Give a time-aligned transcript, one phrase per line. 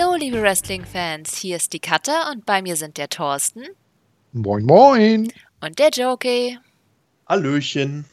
[0.00, 1.36] Hallo, liebe Wrestling-Fans.
[1.36, 3.64] Hier ist die Katha und bei mir sind der Thorsten.
[4.32, 5.30] Moin, moin.
[5.60, 6.58] Und der Jokey.
[7.28, 8.06] Hallöchen.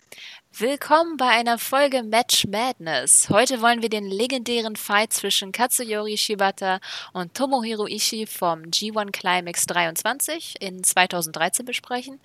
[0.52, 3.30] Willkommen bei einer Folge Match Madness.
[3.30, 6.82] Heute wollen wir den legendären Fight zwischen Katsuyori Shibata
[7.14, 12.20] und Tomohiro Ishii vom G1 Climax 23 in 2013 besprechen.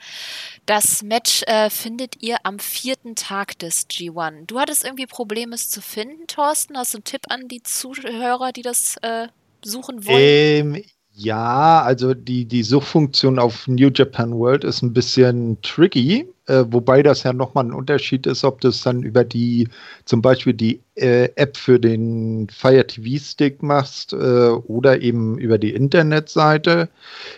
[0.66, 4.46] Das Match äh, findet ihr am vierten Tag des G1.
[4.46, 6.76] Du hattest irgendwie Probleme, es zu finden, Thorsten?
[6.76, 9.28] Hast du einen Tipp an die Zuhörer, die das äh,
[9.64, 10.18] suchen wollen?
[10.18, 10.82] Ähm,
[11.14, 17.02] ja, also die, die Suchfunktion auf New Japan World ist ein bisschen tricky, äh, wobei
[17.02, 19.68] das ja nochmal ein Unterschied ist, ob du es dann über die,
[20.06, 25.58] zum Beispiel die äh, App für den Fire TV Stick machst äh, oder eben über
[25.58, 26.88] die Internetseite.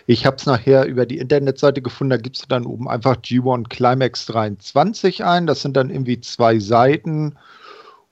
[0.07, 3.67] Ich habe es nachher über die Internetseite gefunden, da gibst du dann oben einfach G1
[3.67, 5.47] Climax 23 ein.
[5.47, 7.35] Das sind dann irgendwie zwei Seiten.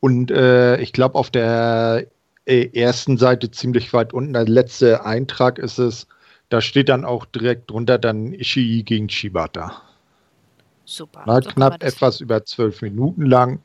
[0.01, 2.05] Und äh, ich glaube, auf der
[2.45, 6.07] ersten Seite ziemlich weit unten, der letzte Eintrag ist es,
[6.49, 9.81] da steht dann auch direkt drunter dann Ishii gegen Shibata.
[10.85, 11.23] Super.
[11.25, 13.61] Na, so knapp etwas über zwölf Minuten lang.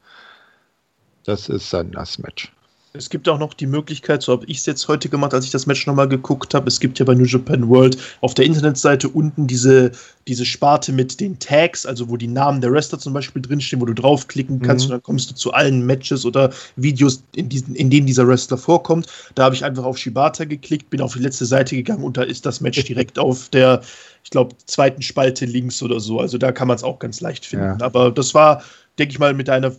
[1.24, 2.52] Das ist dann das Match.
[2.94, 5.50] Es gibt auch noch die Möglichkeit, so habe ich es jetzt heute gemacht, als ich
[5.50, 6.68] das Match nochmal geguckt habe.
[6.68, 9.92] Es gibt ja bei New Japan World auf der Internetseite unten diese,
[10.26, 13.84] diese Sparte mit den Tags, also wo die Namen der Wrestler zum Beispiel drinstehen, wo
[13.84, 14.90] du draufklicken kannst Mhm.
[14.90, 18.56] und dann kommst du zu allen Matches oder Videos, in, diesen, in denen dieser Wrestler
[18.56, 19.06] vorkommt.
[19.34, 22.22] Da habe ich einfach auf Shibata geklickt, bin auf die letzte Seite gegangen und da
[22.22, 23.82] ist das Match direkt auf der,
[24.24, 26.20] ich glaube, zweiten Spalte links oder so.
[26.20, 27.78] Also da kann man es auch ganz leicht finden.
[27.78, 27.84] Ja.
[27.84, 28.62] Aber das war,
[28.98, 29.74] denke ich mal, mit deiner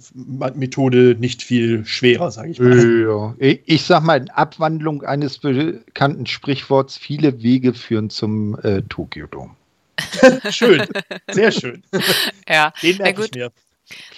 [0.56, 3.02] Methode nicht viel schwerer, sage ich mal.
[3.02, 3.36] Ja.
[3.66, 9.56] Ich, sag mal, in Abwandlung eines bekannten Sprichworts, viele Wege führen zum äh, Tokyo Dome.
[10.50, 10.88] Schön,
[11.30, 11.84] sehr schön.
[12.48, 13.36] Ja, Den merke gut.
[13.36, 13.52] ich mir.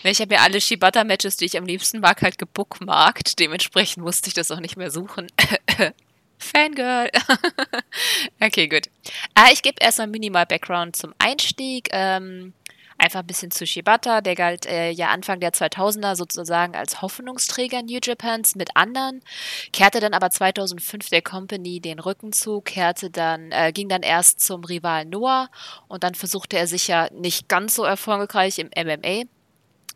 [0.03, 3.39] ich habe mir alle Shibata-Matches, die ich am liebsten mag, halt gebookmarkt.
[3.39, 5.27] Dementsprechend musste ich das auch nicht mehr suchen.
[6.37, 7.09] Fangirl.
[8.39, 8.87] okay, gut.
[9.35, 11.89] Äh, ich gebe erstmal minimal Background zum Einstieg.
[11.91, 12.53] Ähm,
[13.01, 14.21] einfach ein bisschen zu Shibata.
[14.21, 19.21] Der galt äh, ja Anfang der 2000er sozusagen als Hoffnungsträger New Japans mit anderen.
[19.73, 24.39] Kehrte dann aber 2005 der Company den Rücken zu, kehrte dann, äh, ging dann erst
[24.41, 25.49] zum Rivalen Noah
[25.87, 29.23] und dann versuchte er sich ja nicht ganz so erfolgreich im MMA.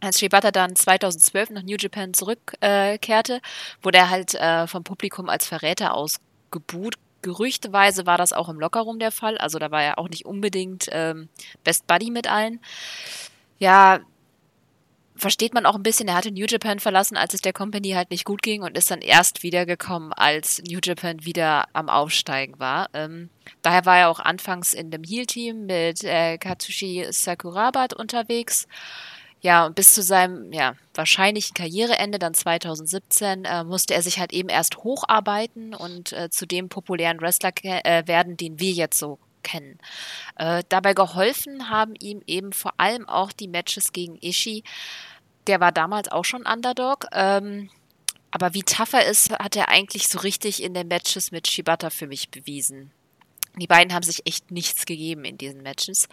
[0.02, 3.40] Als Shibata dann 2012 nach New Japan zurückkehrte,
[3.82, 6.96] wurde er halt äh, vom Publikum als Verräter ausgebuht.
[7.26, 10.88] Gerüchteweise war das auch im Lockerroom der Fall, also da war er auch nicht unbedingt
[10.92, 11.28] ähm,
[11.64, 12.60] Best Buddy mit allen.
[13.58, 14.02] Ja,
[15.16, 18.12] versteht man auch ein bisschen, er hatte New Japan verlassen, als es der Company halt
[18.12, 22.90] nicht gut ging und ist dann erst wiedergekommen, als New Japan wieder am Aufsteigen war.
[22.94, 23.32] Ähm,
[23.64, 28.68] daher war er auch anfangs in dem Heel-Team mit äh, Katsushi Sakurabat unterwegs.
[29.46, 34.34] Ja, und bis zu seinem ja, wahrscheinlichen Karriereende, dann 2017, äh, musste er sich halt
[34.34, 39.20] eben erst hocharbeiten und äh, zu dem populären Wrestler äh, werden, den wir jetzt so
[39.44, 39.78] kennen.
[40.36, 44.64] Äh, dabei geholfen haben ihm eben vor allem auch die Matches gegen Ishii.
[45.46, 47.06] Der war damals auch schon Underdog.
[47.12, 47.70] Ähm,
[48.32, 51.92] aber wie tough er ist, hat er eigentlich so richtig in den Matches mit Shibata
[51.92, 52.92] für mich bewiesen.
[53.58, 56.08] Die beiden haben sich echt nichts gegeben in diesen Matches.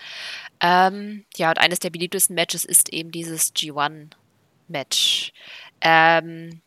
[0.60, 5.32] Ähm, ja, und eines der beliebtesten Matches ist eben dieses G1-Match.
[5.80, 6.62] Ähm,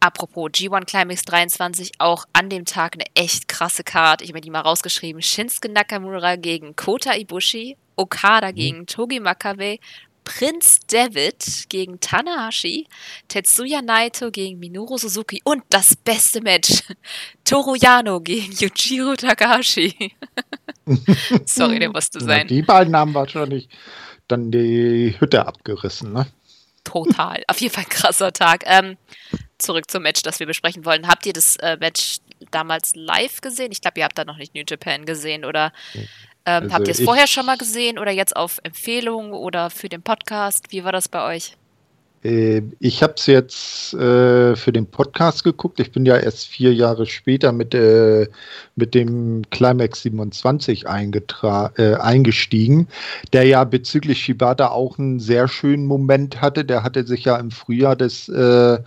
[0.00, 4.22] apropos G1 Climax 23, auch an dem Tag eine echt krasse Card.
[4.22, 5.22] Ich habe mir die mal rausgeschrieben.
[5.22, 9.78] Shinsuke Nakamura gegen Kota Ibushi, Okada gegen Togi Makabe,
[10.28, 12.86] Prinz David gegen Tanahashi,
[13.28, 16.82] Tetsuya Naito gegen Minoru Suzuki und das beste Match,
[17.44, 20.12] Toru Yano gegen Yujiro Takahashi.
[21.46, 22.46] Sorry, der musste Ja, sein.
[22.46, 23.70] die beiden haben wahrscheinlich
[24.28, 26.12] dann die Hütte abgerissen.
[26.12, 26.26] Ne?
[26.84, 27.42] Total.
[27.48, 28.64] Auf jeden Fall ein krasser Tag.
[28.66, 28.98] Ähm,
[29.56, 31.08] zurück zum Match, das wir besprechen wollen.
[31.08, 32.18] Habt ihr das äh, Match
[32.50, 33.72] damals live gesehen?
[33.72, 35.72] Ich glaube, ihr habt da noch nicht New Japan gesehen oder
[36.48, 39.88] ähm, Also habt ihr es vorher schon mal gesehen oder jetzt auf Empfehlung oder für
[39.88, 40.72] den Podcast?
[40.72, 41.56] Wie war das bei euch?
[42.24, 45.78] Äh, Ich habe es jetzt äh, für den Podcast geguckt.
[45.78, 48.28] Ich bin ja erst vier Jahre später mit, äh,
[48.76, 52.88] mit dem Climax 27 eingetra äh, eingestiegen,
[53.32, 56.64] der ja bezüglich Shibata auch einen sehr schönen Moment hatte.
[56.64, 58.78] Der hatte sich ja im Frühjahr des äh,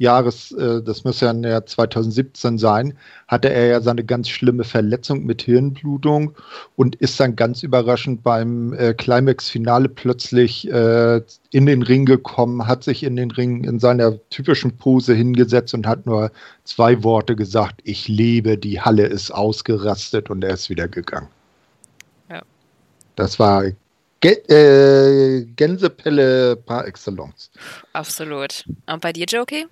[0.00, 2.94] Jahres, äh, das muss ja im Jahr 2017 sein,
[3.28, 6.34] hatte er ja seine ganz schlimme Verletzung mit Hirnblutung
[6.74, 11.20] und ist dann ganz überraschend beim äh, Climax-Finale plötzlich äh,
[11.50, 15.86] in den Ring gekommen, hat sich in den Ring in seiner typischen Pose hingesetzt und
[15.86, 16.32] hat nur
[16.64, 21.28] zwei Worte gesagt, ich lebe, die Halle ist ausgerastet und er ist wieder gegangen.
[22.30, 22.40] Ja.
[23.16, 23.64] Das war
[24.22, 25.56] Gänsepelle
[26.56, 27.50] par excellence.
[27.92, 28.64] Absolut.
[28.86, 29.66] Und bei dir, Jokey?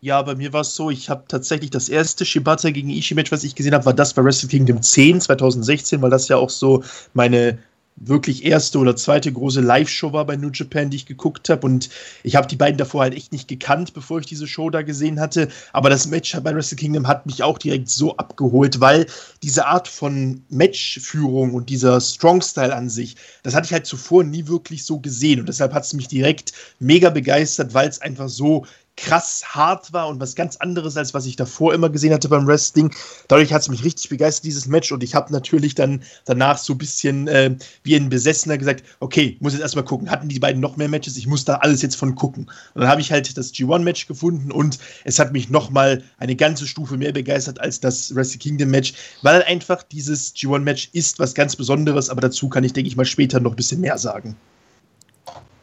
[0.00, 3.44] Ja, bei mir war es so, ich habe tatsächlich das erste Shibata gegen Ishii-Match, was
[3.44, 6.84] ich gesehen habe, war das bei Wrestle Kingdom 10 2016, weil das ja auch so
[7.14, 7.58] meine
[7.96, 11.66] wirklich erste oder zweite große Live-Show war bei New Japan, die ich geguckt habe.
[11.66, 11.88] Und
[12.22, 15.18] ich habe die beiden davor halt echt nicht gekannt, bevor ich diese Show da gesehen
[15.18, 15.48] hatte.
[15.72, 19.06] Aber das Match bei Wrestle Kingdom hat mich auch direkt so abgeholt, weil
[19.42, 24.46] diese Art von Matchführung und dieser Strong-Style an sich, das hatte ich halt zuvor nie
[24.46, 25.40] wirklich so gesehen.
[25.40, 28.66] Und deshalb hat es mich direkt mega begeistert, weil es einfach so
[28.96, 32.46] krass hart war und was ganz anderes, als was ich davor immer gesehen hatte beim
[32.46, 32.94] Wrestling.
[33.28, 34.90] Dadurch hat es mich richtig begeistert, dieses Match.
[34.90, 39.36] Und ich habe natürlich dann danach so ein bisschen äh, wie ein Besessener gesagt, okay,
[39.40, 41.16] muss jetzt erstmal gucken, hatten die beiden noch mehr Matches?
[41.16, 42.50] Ich muss da alles jetzt von gucken.
[42.74, 46.66] Und dann habe ich halt das G1-Match gefunden und es hat mich nochmal eine ganze
[46.66, 52.08] Stufe mehr begeistert als das Wrestle Kingdom-Match, weil einfach dieses G1-Match ist was ganz Besonderes,
[52.10, 54.36] aber dazu kann ich, denke ich mal, später noch ein bisschen mehr sagen.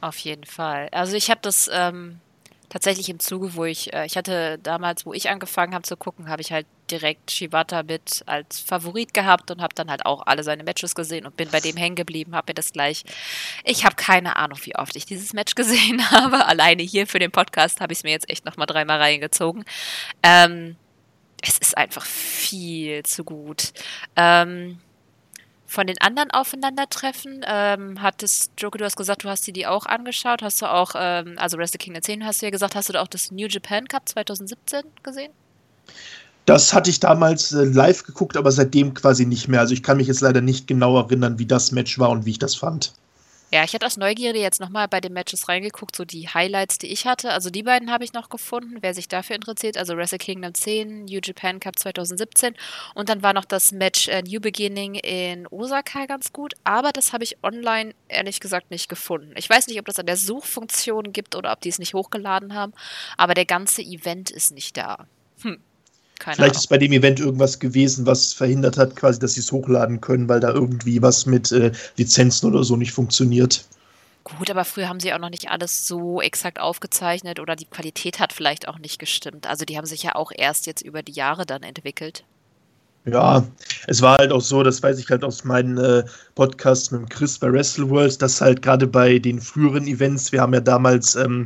[0.01, 0.89] Auf jeden Fall.
[0.91, 2.19] Also ich habe das ähm,
[2.73, 6.27] tatsächlich im Zuge, wo ich, äh, ich hatte damals, wo ich angefangen habe zu gucken,
[6.27, 10.43] habe ich halt direkt Shibata mit als Favorit gehabt und habe dann halt auch alle
[10.43, 13.03] seine Matches gesehen und bin bei dem hängen geblieben, habe mir das gleich.
[13.63, 16.47] Ich habe keine Ahnung, wie oft ich dieses Match gesehen habe.
[16.47, 19.65] Alleine hier für den Podcast habe ich es mir jetzt echt nochmal dreimal reingezogen.
[20.23, 20.75] Ähm,
[21.43, 23.71] es ist einfach viel zu gut.
[24.15, 24.79] Ähm,
[25.73, 29.87] von den anderen Aufeinandertreffen, ähm, hattest, Joker, du hast gesagt, du hast dir die auch
[29.87, 30.43] angeschaut.
[30.43, 33.01] Hast du auch, ähm, also Wrestle Kingdom 10 hast du ja gesagt, hast du da
[33.01, 35.31] auch das New Japan Cup 2017 gesehen?
[36.45, 39.61] Das hatte ich damals äh, live geguckt, aber seitdem quasi nicht mehr.
[39.61, 42.31] Also ich kann mich jetzt leider nicht genau erinnern, wie das Match war und wie
[42.31, 42.93] ich das fand.
[43.53, 46.87] Ja, ich hatte aus Neugierde jetzt nochmal bei den Matches reingeguckt, so die Highlights, die
[46.87, 47.29] ich hatte.
[47.29, 49.77] Also die beiden habe ich noch gefunden, wer sich dafür interessiert.
[49.77, 52.55] Also Wrestle Kingdom 10, New Japan Cup 2017.
[52.95, 56.55] Und dann war noch das Match äh, New Beginning in Osaka ganz gut.
[56.63, 59.35] Aber das habe ich online ehrlich gesagt nicht gefunden.
[59.37, 62.55] Ich weiß nicht, ob das an der Suchfunktion gibt oder ob die es nicht hochgeladen
[62.55, 62.73] haben.
[63.17, 65.05] Aber der ganze Event ist nicht da.
[65.43, 65.61] Hm.
[66.23, 66.61] Keine Vielleicht Ahnung.
[66.61, 70.29] ist bei dem Event irgendwas gewesen, was verhindert hat, quasi, dass sie es hochladen können,
[70.29, 73.65] weil da irgendwie was mit äh, Lizenzen oder so nicht funktioniert.
[74.23, 78.21] Gut, aber früher haben sie auch noch nicht alles so exakt aufgezeichnet oder die Qualität
[78.21, 79.47] hat vielleicht auch nicht gestimmt.
[79.47, 82.23] Also die haben sich ja auch erst jetzt über die Jahre dann entwickelt.
[83.03, 83.45] Ja,
[83.87, 86.05] es war halt auch so, das weiß ich halt aus meinen äh,
[86.35, 90.53] Podcasts mit Chris bei Wrestle World, dass halt gerade bei den früheren Events, wir haben
[90.53, 91.45] ja damals ähm,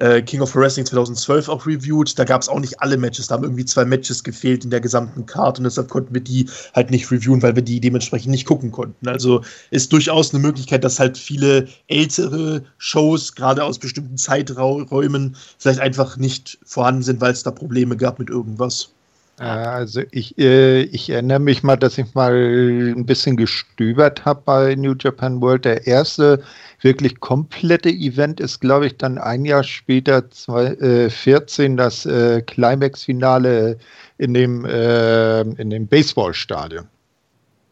[0.00, 2.18] äh, King of Wrestling 2012 auch reviewed.
[2.18, 3.28] Da gab es auch nicht alle Matches.
[3.28, 6.48] Da haben irgendwie zwei Matches gefehlt in der gesamten Card und deshalb konnten wir die
[6.74, 9.08] halt nicht reviewen, weil wir die dementsprechend nicht gucken konnten.
[9.08, 15.80] Also ist durchaus eine Möglichkeit, dass halt viele ältere Shows, gerade aus bestimmten Zeiträumen, vielleicht
[15.80, 18.90] einfach nicht vorhanden sind, weil es da Probleme gab mit irgendwas.
[19.38, 24.74] Also ich, äh, ich erinnere mich mal, dass ich mal ein bisschen gestöbert habe bei
[24.74, 25.64] New Japan World.
[25.64, 26.42] Der erste
[26.80, 33.78] wirklich komplette Event ist, glaube ich, dann ein Jahr später, 2014, äh, das äh, Climax-Finale
[34.18, 36.86] in dem, äh, in dem Baseballstadion.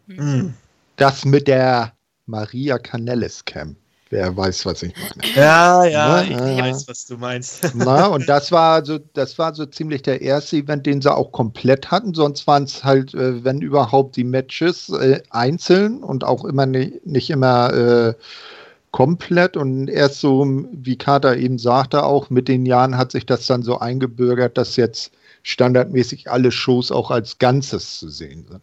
[0.06, 0.54] Mhm.
[0.96, 1.92] Das mit der
[2.26, 3.76] Maria Canellis Camp.
[4.08, 5.34] Wer weiß, was ich meine.
[5.34, 7.68] Ja, ja, ich, ich weiß, was du meinst.
[7.74, 11.32] Na, und das war so, das war so ziemlich der erste Event, den sie auch
[11.32, 12.14] komplett hatten.
[12.14, 17.04] Sonst waren es halt, äh, wenn überhaupt, die Matches äh, einzeln und auch immer nicht,
[17.04, 18.14] nicht immer äh,
[18.92, 19.56] komplett.
[19.56, 23.64] Und erst so, wie Carter eben sagte, auch mit den Jahren hat sich das dann
[23.64, 25.10] so eingebürgert, dass jetzt
[25.42, 28.62] standardmäßig alle Shows auch als Ganzes zu sehen sind.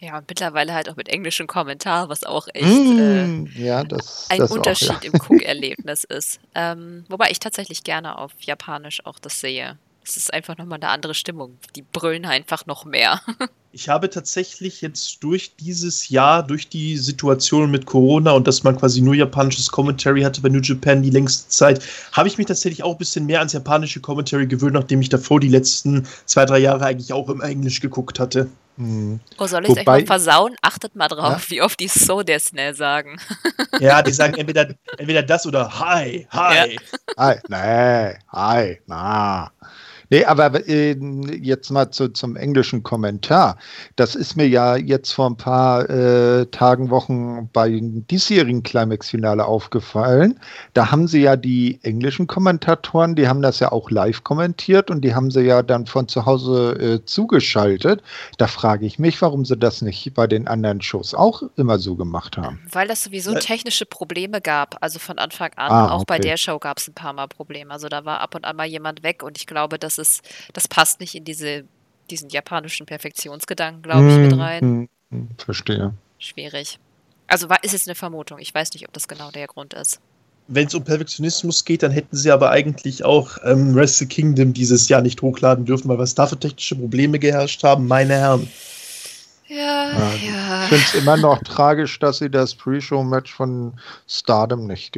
[0.00, 4.26] Ja, und mittlerweile halt auch mit englischem Kommentar, was auch echt mm, äh, ja, das,
[4.30, 5.10] ein das Unterschied auch, ja.
[5.10, 6.38] im Guckerlebnis ist.
[6.54, 9.76] Ähm, wobei ich tatsächlich gerne auf Japanisch auch das sehe.
[10.04, 11.58] Es ist einfach nochmal eine andere Stimmung.
[11.74, 13.20] Die brüllen einfach noch mehr.
[13.72, 18.78] ich habe tatsächlich jetzt durch dieses Jahr, durch die Situation mit Corona und dass man
[18.78, 22.84] quasi nur japanisches Commentary hatte bei New Japan die längste Zeit, habe ich mich tatsächlich
[22.84, 26.58] auch ein bisschen mehr ans japanische Commentary gewöhnt, nachdem ich davor die letzten zwei, drei
[26.60, 28.48] Jahre eigentlich auch im Englisch geguckt hatte.
[28.78, 29.18] Hm.
[29.38, 30.54] Oh, soll ich es euch mal versauen?
[30.62, 31.50] Achtet mal drauf, ja?
[31.50, 33.20] wie oft die so der Snell sagen.
[33.80, 36.74] Ja, die sagen entweder, entweder das oder Hi, Hi.
[36.74, 36.80] Ja.
[37.16, 39.52] Hi, nee, Hi, na.
[40.10, 40.96] Nee, aber äh,
[41.40, 43.58] jetzt mal zu, zum englischen Kommentar.
[43.96, 50.40] Das ist mir ja jetzt vor ein paar äh, Tagen, Wochen beim diesjährigen Climax-Finale aufgefallen.
[50.72, 55.02] Da haben sie ja die englischen Kommentatoren, die haben das ja auch live kommentiert und
[55.02, 58.02] die haben sie ja dann von zu Hause äh, zugeschaltet.
[58.38, 61.96] Da frage ich mich, warum sie das nicht bei den anderen Shows auch immer so
[61.96, 62.60] gemacht haben.
[62.72, 64.76] Weil das sowieso technische Probleme gab.
[64.80, 66.04] Also von Anfang an, ah, auch okay.
[66.06, 67.70] bei der Show gab es ein paar Mal Probleme.
[67.70, 70.68] Also da war ab und an mal jemand weg und ich glaube, dass ist, das
[70.68, 71.64] passt nicht in diese,
[72.10, 74.60] diesen japanischen Perfektionsgedanken, glaube ich, mit hm, rein.
[74.60, 75.94] Hm, hm, verstehe.
[76.18, 76.78] Schwierig.
[77.26, 78.38] Also war, ist jetzt eine Vermutung.
[78.38, 80.00] Ich weiß nicht, ob das genau der Grund ist.
[80.48, 84.88] wenn es um Perfektionismus geht, dann hätten sie aber eigentlich auch ähm, Wrestle Kingdom dieses
[84.88, 88.48] Jahr nicht hochladen dürfen, weil was da für technische Probleme geherrscht haben, meine Herren.
[89.46, 90.62] Ja, Ja, ja.
[90.64, 93.74] Ich finde es immer noch tragisch, dass sie das Pre-Show-Match von
[94.06, 94.96] Stardom nicht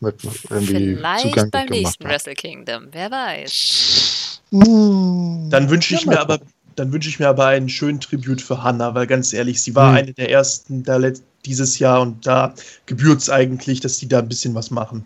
[0.00, 0.16] mit
[0.48, 2.10] irgendwie Vielleicht beim gemacht nächsten haben.
[2.10, 4.09] Wrestle Kingdom, wer weiß.
[4.52, 5.48] Hm.
[5.50, 6.52] Dann wünsche ich Ja, mir aber, gucken.
[6.76, 9.90] dann wünsche ich mir aber einen schönen Tribut für Hannah, weil ganz ehrlich, sie war
[9.90, 9.96] Hm.
[9.96, 10.98] eine der ersten da
[11.44, 12.54] dieses Jahr und da
[12.86, 15.04] gebührt es eigentlich, dass die da ein bisschen was machen.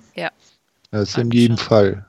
[0.90, 1.66] Das in Hab jedem schon.
[1.66, 2.06] Fall.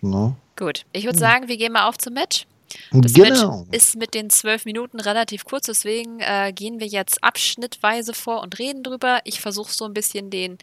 [0.00, 0.34] Ne?
[0.56, 1.08] Gut, ich Hm.
[1.08, 2.46] würde sagen, wir gehen mal auf zum Match.
[2.92, 3.58] Das Genau.
[3.66, 8.40] Match ist mit den zwölf Minuten relativ kurz, deswegen äh, gehen wir jetzt abschnittweise vor
[8.40, 9.20] und reden drüber.
[9.24, 10.56] Ich versuche so ein bisschen den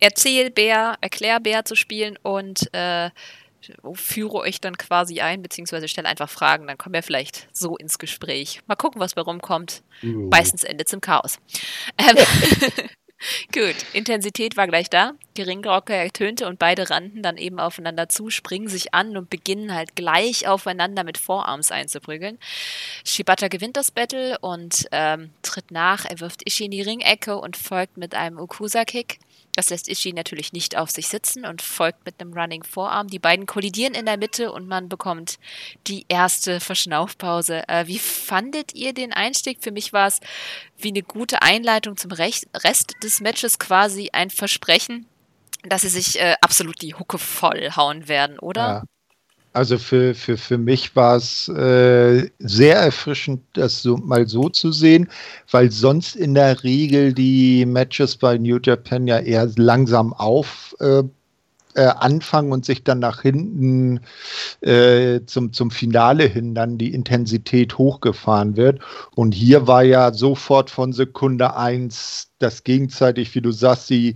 [0.00, 3.10] Erzählbär, Erklärbär zu spielen und äh,
[3.94, 7.98] führe euch dann quasi ein, beziehungsweise stelle einfach Fragen, dann kommen wir vielleicht so ins
[7.98, 8.60] Gespräch.
[8.66, 9.82] Mal gucken, was bei rumkommt.
[10.02, 11.38] Meistens endet es im Chaos.
[11.98, 12.16] Ähm,
[13.54, 15.14] Gut, Intensität war gleich da.
[15.36, 19.72] Die Ringglocke ertönte und beide rannten dann eben aufeinander zu, springen sich an und beginnen
[19.72, 22.38] halt gleich aufeinander mit Vorarms einzuprügeln.
[23.04, 26.04] Shibata gewinnt das Battle und ähm, tritt nach.
[26.04, 29.18] Er wirft Ishii in die Ringecke und folgt mit einem Ukusa-Kick.
[29.54, 33.06] Das lässt Ishii natürlich nicht auf sich sitzen und folgt mit einem Running Vorarm.
[33.08, 35.38] Die beiden kollidieren in der Mitte und man bekommt
[35.86, 37.68] die erste Verschnaufpause.
[37.68, 39.58] Äh, wie fandet ihr den Einstieg?
[39.62, 40.20] Für mich war es
[40.76, 45.06] wie eine gute Einleitung zum Rech Rest des Matches quasi ein Versprechen,
[45.62, 48.60] dass sie sich äh, absolut die Hucke vollhauen werden, oder?
[48.60, 48.82] Ja.
[49.54, 54.72] Also für, für, für mich war es äh, sehr erfrischend, das so, mal so zu
[54.72, 55.08] sehen,
[55.48, 61.04] weil sonst in der Regel die Matches bei New Japan ja eher langsam auf äh,
[61.74, 64.00] äh, anfangen und sich dann nach hinten
[64.60, 68.80] äh, zum, zum Finale hin dann die Intensität hochgefahren wird.
[69.14, 74.14] Und hier war ja sofort von Sekunde eins das gegenseitig, wie du sagst, die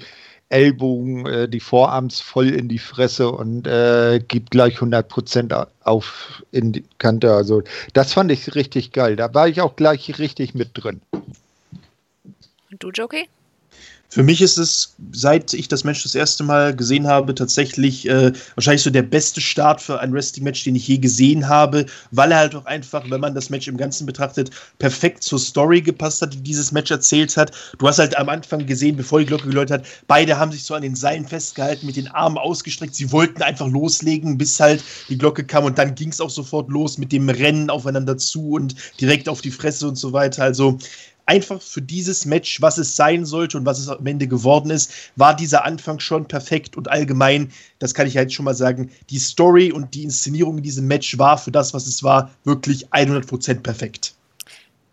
[0.51, 6.43] Ellbogen, äh, die Vorarms voll in die Fresse und äh, gibt gleich 100 Prozent auf
[6.53, 7.33] in die Kante.
[7.35, 7.63] Also
[7.93, 9.17] das fand ich richtig geil.
[9.17, 11.01] Da war ich auch gleich richtig mit drin.
[11.13, 13.29] Und du, Jockey?
[14.11, 18.33] Für mich ist es, seit ich das Match das erste Mal gesehen habe, tatsächlich äh,
[18.55, 22.39] wahrscheinlich so der beste Start für ein Wrestling-Match, den ich je gesehen habe, weil er
[22.39, 26.33] halt auch einfach, wenn man das Match im Ganzen betrachtet, perfekt zur Story gepasst hat,
[26.33, 27.53] die dieses Match erzählt hat.
[27.79, 30.75] Du hast halt am Anfang gesehen, bevor die Glocke geläutet hat, beide haben sich so
[30.75, 32.95] an den Seilen festgehalten, mit den Armen ausgestreckt.
[32.95, 36.71] Sie wollten einfach loslegen, bis halt die Glocke kam und dann ging es auch sofort
[36.71, 40.45] los mit dem Rennen aufeinander zu und direkt auf die Fresse und so weiter.
[40.45, 40.79] Also
[41.29, 44.93] einfach für dieses Match, was es sein sollte und was es am Ende geworden ist,
[45.17, 49.19] war dieser Anfang schon perfekt und allgemein, das kann ich halt schon mal sagen, die
[49.19, 53.61] Story und die Inszenierung in diesem Match war für das, was es war, wirklich 100%
[53.61, 54.15] perfekt.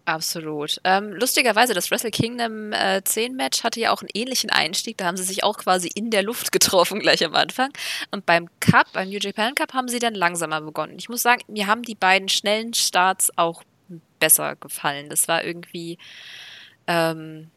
[0.04, 0.80] Absolut.
[0.84, 4.98] Ähm, lustigerweise, das Wrestle Kingdom äh, 10 Match hatte ja auch einen ähnlichen Einstieg.
[4.98, 7.72] Da haben sie sich auch quasi in der Luft getroffen gleich am Anfang.
[8.12, 10.94] Und beim Cup, beim New Japan Cup, haben sie dann langsamer begonnen.
[11.00, 13.64] Ich muss sagen, mir haben die beiden schnellen Starts auch
[14.20, 15.10] besser gefallen.
[15.10, 15.98] Das war irgendwie,
[16.88, 17.50] ähm,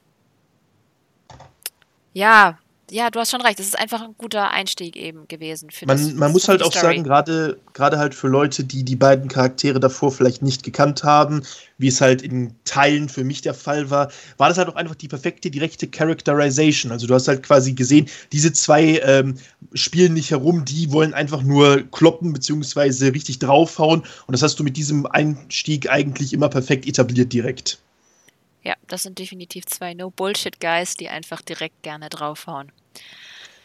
[2.12, 2.58] ja,
[2.90, 3.58] ja, du hast schon recht.
[3.58, 5.70] Das ist einfach ein guter Einstieg eben gewesen.
[5.70, 6.94] Für das, Man, man muss halt auch Story.
[6.94, 11.42] sagen, gerade gerade halt für Leute, die die beiden Charaktere davor vielleicht nicht gekannt haben,
[11.78, 14.94] wie es halt in Teilen für mich der Fall war, war das halt auch einfach
[14.94, 16.92] die perfekte direkte Characterization.
[16.92, 19.36] Also du hast halt quasi gesehen, diese zwei ähm,
[19.74, 24.64] spielen nicht herum, die wollen einfach nur kloppen beziehungsweise richtig draufhauen und das hast du
[24.64, 27.78] mit diesem Einstieg eigentlich immer perfekt etabliert direkt.
[28.62, 32.72] Ja, das sind definitiv zwei No-Bullshit-Guys, die einfach direkt gerne draufhauen.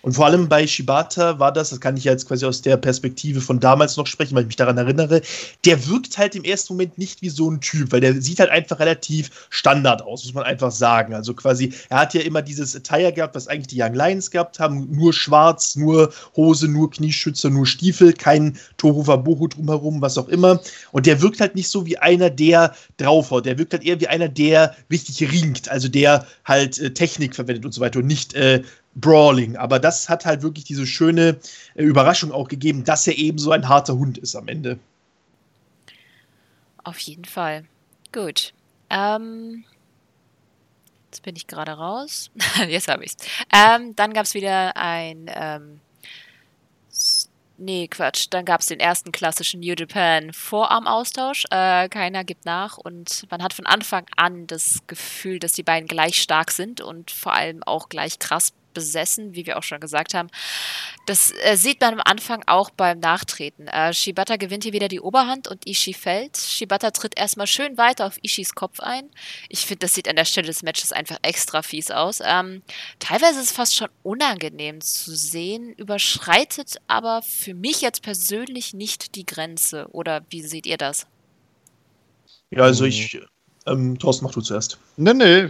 [0.04, 3.40] Und vor allem bei Shibata war das, das kann ich jetzt quasi aus der Perspektive
[3.40, 5.22] von damals noch sprechen, weil ich mich daran erinnere,
[5.64, 8.50] der wirkt halt im ersten Moment nicht wie so ein Typ, weil der sieht halt
[8.50, 11.14] einfach relativ Standard aus, muss man einfach sagen.
[11.14, 14.60] Also quasi, er hat ja immer dieses Attire gehabt, was eigentlich die Young Lions gehabt
[14.60, 20.28] haben, nur schwarz, nur Hose, nur Knieschützer, nur Stiefel, kein Tohu Wabohu drumherum, was auch
[20.28, 20.60] immer.
[20.92, 23.46] Und der wirkt halt nicht so wie einer, der draufhaut.
[23.46, 27.64] Der wirkt halt eher wie einer, der richtig ringt, also der halt äh, Technik verwendet
[27.64, 28.64] und so weiter und nicht äh,
[28.96, 29.56] Brawling.
[29.56, 31.40] Aber das hat halt wirklich diese schöne
[31.76, 34.80] äh, Überraschung auch gegeben, dass er eben so ein harter Hund ist am Ende.
[36.84, 37.66] Auf jeden Fall.
[38.12, 38.54] Gut.
[38.90, 39.64] Ähm,
[41.06, 42.30] jetzt bin ich gerade raus.
[42.68, 43.16] jetzt habe ich's.
[43.54, 45.32] Ähm, dann gab es wieder ein.
[45.34, 45.80] Ähm,
[47.58, 48.28] nee, Quatsch.
[48.30, 51.46] Dann gab es den ersten klassischen New Japan Vorarmaustausch.
[51.50, 55.88] Äh, keiner gibt nach und man hat von Anfang an das Gefühl, dass die beiden
[55.88, 60.14] gleich stark sind und vor allem auch gleich krass besessen, wie wir auch schon gesagt
[60.14, 60.30] haben.
[61.06, 63.68] Das äh, sieht man am Anfang auch beim Nachtreten.
[63.68, 66.38] Äh, Shibata gewinnt hier wieder die Oberhand und Ishii fällt.
[66.38, 69.10] Shibata tritt erstmal schön weiter auf Ishis Kopf ein.
[69.50, 72.20] Ich finde, das sieht an der Stelle des Matches einfach extra fies aus.
[72.24, 72.62] Ähm,
[73.00, 79.16] teilweise ist es fast schon unangenehm zu sehen, überschreitet aber für mich jetzt persönlich nicht
[79.16, 79.88] die Grenze.
[79.92, 81.08] Oder wie seht ihr das?
[82.52, 83.20] Ja, also ich.
[83.66, 84.78] Ähm, Thorsten, mach du zuerst.
[84.98, 85.50] Nee, nee.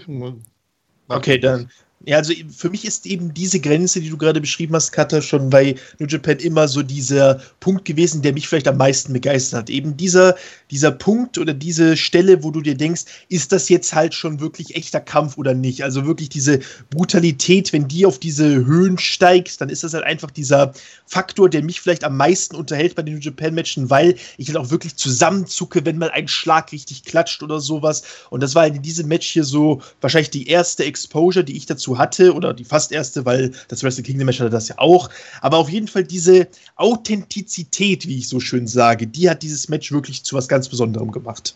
[1.07, 1.69] Okay, dann,
[2.05, 5.49] ja, also für mich ist eben diese Grenze, die du gerade beschrieben hast, Kata, schon
[5.49, 9.69] bei New Japan immer so dieser Punkt gewesen, der mich vielleicht am meisten begeistert hat.
[9.69, 10.35] Eben dieser,
[10.69, 14.75] dieser Punkt oder diese Stelle, wo du dir denkst, ist das jetzt halt schon wirklich
[14.75, 15.83] echter Kampf oder nicht?
[15.83, 20.31] Also wirklich diese Brutalität, wenn die auf diese Höhen steigt, dann ist das halt einfach
[20.31, 20.73] dieser
[21.05, 24.57] Faktor, der mich vielleicht am meisten unterhält bei den New Japan Matchen, weil ich halt
[24.57, 28.03] auch wirklich zusammenzucke, wenn mal ein Schlag richtig klatscht oder sowas.
[28.29, 31.92] Und das war in diesem Match hier so wahrscheinlich die erste Exposure, die ich dazu
[31.97, 35.09] hatte oder die fast erste, weil das Wrestle Kingdom Match hatte das ja auch.
[35.41, 39.91] Aber auf jeden Fall diese Authentizität, wie ich so schön sage, die hat dieses Match
[39.91, 41.55] wirklich zu was ganz Besonderem gemacht.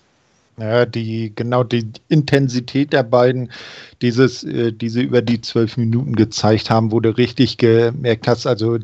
[0.59, 3.51] Ja, die, genau die Intensität der beiden,
[4.01, 8.79] dieses, äh, diese über die zwölf Minuten gezeigt haben, wo du richtig gemerkt hast, also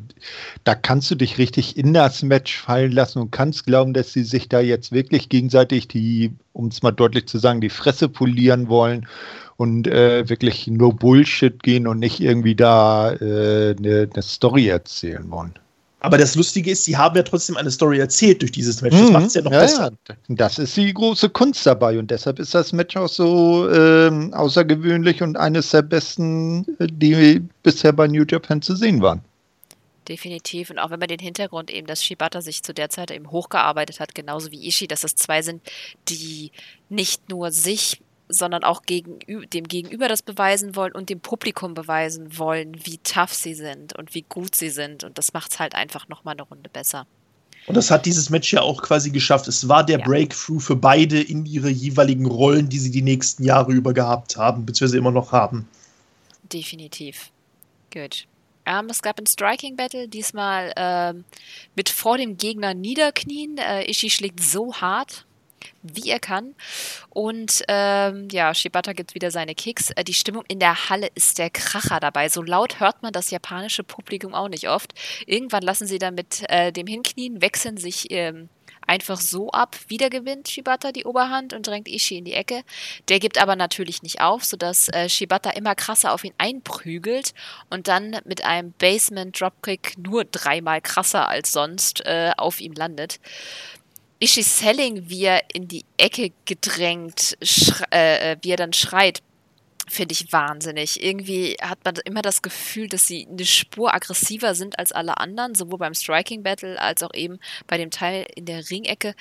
[0.65, 4.23] da kannst du dich richtig in das Match fallen lassen und kannst glauben, dass sie
[4.23, 8.67] sich da jetzt wirklich gegenseitig die, um es mal deutlich zu sagen, die Fresse polieren
[8.67, 9.07] wollen
[9.57, 15.29] und äh, wirklich nur Bullshit gehen und nicht irgendwie da eine äh, ne, Story erzählen
[15.29, 15.53] wollen.
[16.03, 18.93] Aber das Lustige ist, sie haben ja trotzdem eine Story erzählt durch dieses Match.
[18.93, 19.13] Das mhm.
[19.13, 19.91] macht es ja noch ja, besser.
[20.09, 20.15] Ja.
[20.27, 25.23] Das ist die große Kunst dabei und deshalb ist das Match auch so ähm, außergewöhnlich
[25.23, 29.21] und eines der besten, äh, die bisher bei New Japan zu sehen waren.
[30.09, 30.69] Definitiv.
[30.69, 34.01] Und auch wenn man den Hintergrund eben, dass Shibata sich zu der Zeit eben hochgearbeitet
[34.01, 35.61] hat, genauso wie Ishii, dass es zwei sind,
[36.09, 36.51] die
[36.89, 42.37] nicht nur sich sondern auch gegen, dem Gegenüber das beweisen wollen und dem Publikum beweisen
[42.37, 45.03] wollen, wie tough sie sind und wie gut sie sind.
[45.03, 47.05] Und das macht es halt einfach nochmal eine Runde besser.
[47.65, 49.47] Und das hat dieses Match ja auch quasi geschafft.
[49.47, 50.05] Es war der ja.
[50.05, 54.65] Breakthrough für beide in ihre jeweiligen Rollen, die sie die nächsten Jahre über gehabt haben,
[54.65, 55.67] beziehungsweise immer noch haben.
[56.51, 57.31] Definitiv.
[57.91, 58.27] Gut.
[58.65, 61.25] Ähm, es gab ein Striking Battle, diesmal ähm,
[61.75, 63.57] mit vor dem Gegner niederknien.
[63.57, 65.25] Äh, Ishii schlägt so hart,
[65.81, 66.55] wie er kann.
[67.09, 69.91] Und ähm, ja, Shibata gibt wieder seine Kicks.
[69.91, 72.29] Äh, die Stimmung in der Halle ist der Kracher dabei.
[72.29, 74.93] So laut hört man das japanische Publikum auch nicht oft.
[75.25, 78.49] Irgendwann lassen sie dann mit äh, dem Hinknien, wechseln sich ähm,
[78.87, 79.77] einfach so ab.
[79.87, 82.63] Wieder gewinnt Shibata die Oberhand und drängt Ishii in die Ecke.
[83.09, 87.33] Der gibt aber natürlich nicht auf, sodass äh, Shibata immer krasser auf ihn einprügelt
[87.69, 93.19] und dann mit einem Basement Dropkick nur dreimal krasser als sonst äh, auf ihm landet.
[94.23, 97.37] Ishii Selling, wie er in die Ecke gedrängt,
[97.91, 99.21] äh, äh, wie er dann schreit,
[99.89, 101.03] finde ich wahnsinnig.
[101.03, 105.55] Irgendwie hat man immer das Gefühl, dass sie eine Spur aggressiver sind als alle anderen,
[105.55, 109.13] sowohl beim Striking Battle als auch eben bei dem Teil in der Ringecke.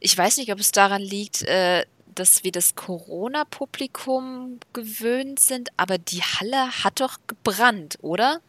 [0.00, 1.86] Ich weiß nicht, ob es daran liegt, äh,
[2.16, 8.40] dass wir das Corona-Publikum gewöhnt sind, aber die Halle hat doch gebrannt, oder?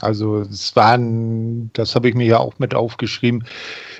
[0.00, 3.44] Also es waren, das habe ich mir ja auch mit aufgeschrieben,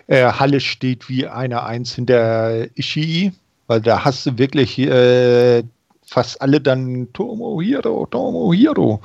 [0.06, 3.32] äh, Halle steht wie eine Eins hinter Ishii,
[3.66, 5.62] weil da hast du wirklich äh,
[6.06, 9.00] fast alle dann Tomohiro, Tomohiro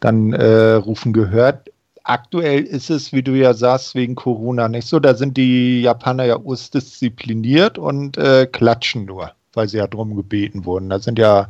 [0.00, 1.70] dann äh, rufen gehört.
[2.04, 4.98] Aktuell ist es, wie du ja sagst, wegen Corona nicht so.
[4.98, 10.64] Da sind die Japaner ja diszipliniert und äh, klatschen nur, weil sie ja drum gebeten
[10.64, 10.88] wurden.
[10.88, 11.48] Da sind ja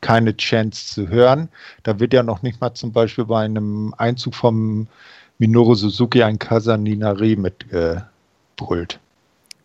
[0.00, 1.48] keine Chance zu hören.
[1.82, 4.88] Da wird ja noch nicht mal zum Beispiel bei einem Einzug vom
[5.38, 9.00] Minoru Suzuki ein Kasaninare mitgebrüllt.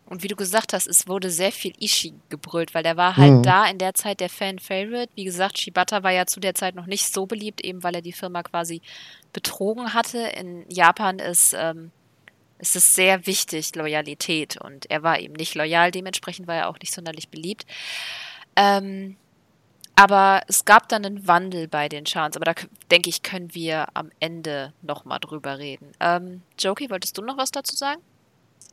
[0.08, 3.32] Und wie du gesagt hast, es wurde sehr viel Ishii gebrüllt, weil der war halt
[3.32, 3.42] mhm.
[3.42, 5.10] da in der Zeit der Fan-Favorite.
[5.16, 8.02] Wie gesagt, Shibata war ja zu der Zeit noch nicht so beliebt, eben weil er
[8.02, 8.82] die Firma quasi
[9.32, 10.18] betrogen hatte.
[10.18, 11.90] In Japan ist, ähm,
[12.60, 14.56] ist es sehr wichtig, Loyalität.
[14.60, 17.66] Und er war eben nicht loyal, dementsprechend war er auch nicht sonderlich beliebt.
[18.54, 19.16] Ähm,
[19.96, 22.36] aber es gab dann einen Wandel bei den Chants.
[22.36, 22.52] Aber da
[22.90, 25.86] denke ich, können wir am Ende nochmal drüber reden.
[26.00, 28.00] Ähm, Jokey, wolltest du noch was dazu sagen?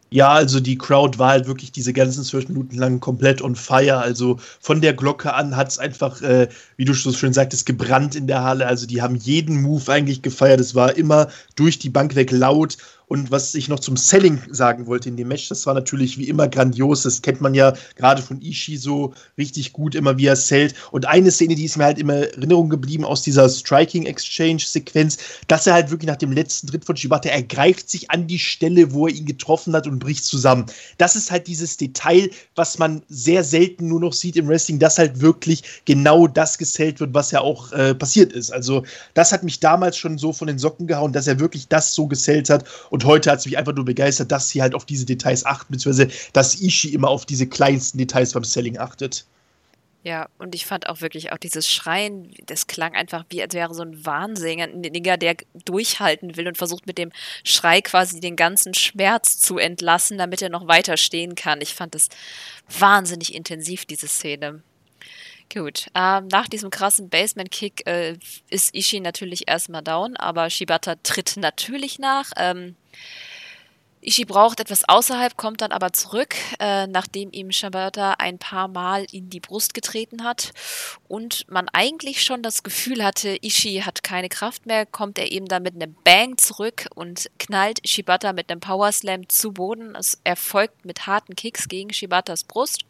[0.10, 3.98] Ja, also die Crowd war halt wirklich diese ganzen zwölf Minuten lang komplett on fire.
[3.98, 8.14] Also von der Glocke an hat es einfach, äh, wie du so schön sagtest, gebrannt
[8.14, 8.68] in der Halle.
[8.68, 10.60] Also die haben jeden Move eigentlich gefeiert.
[10.60, 14.88] Es war immer durch die Bank weg laut Und was ich noch zum Selling sagen
[14.88, 17.04] wollte in dem Match, das war natürlich wie immer grandios.
[17.04, 20.76] Das kennt man ja gerade von Ishii so richtig gut, immer wie er sellt.
[20.92, 24.60] Und eine Szene, die ist mir halt immer in Erinnerung geblieben aus dieser Striking Exchange
[24.60, 28.28] Sequenz, dass er halt wirklich nach dem letzten Tritt von Shibata, er greift sich an
[28.28, 30.66] die Stelle, wo er ihn getroffen hat und bricht zusammen.
[30.98, 34.98] Das ist halt dieses Detail, was man sehr selten nur noch sieht im Wrestling, dass
[34.98, 38.52] halt wirklich genau das gesellt wird, was ja auch äh, passiert ist.
[38.52, 41.94] Also das hat mich damals schon so von den Socken gehauen, dass er wirklich das
[41.94, 44.86] so gesellt hat und heute hat es mich einfach nur begeistert, dass sie halt auf
[44.86, 49.26] diese Details achten, beziehungsweise dass Ishii immer auf diese kleinsten Details beim Selling achtet.
[50.06, 53.74] Ja, und ich fand auch wirklich auch dieses Schreien, das klang einfach wie, als wäre
[53.74, 57.14] so ein Wahnsinniger, der durchhalten will und versucht mit dem
[57.46, 61.62] Schrei quasi den ganzen Schmerz zu entlassen, damit er noch weiter stehen kann.
[61.62, 62.10] Ich fand das
[62.78, 64.62] wahnsinnig intensiv, diese Szene.
[65.54, 68.18] Gut, ähm, nach diesem krassen Basement-Kick äh,
[68.50, 72.32] ist Ishii natürlich erstmal down, aber Shibata tritt natürlich nach.
[72.38, 72.76] Ähm,
[74.02, 79.06] Ishii braucht etwas außerhalb, kommt dann aber zurück, äh, nachdem ihm Shibata ein paar Mal
[79.12, 80.54] in die Brust getreten hat
[81.08, 85.46] und man eigentlich schon das Gefühl hatte, Ishii hat keine Kraft mehr, kommt er eben
[85.46, 89.96] dann mit einem Bang zurück und knallt Shibata mit einem Powerslam zu Boden.
[89.96, 92.86] Es erfolgt mit harten Kicks gegen Shibatas Brust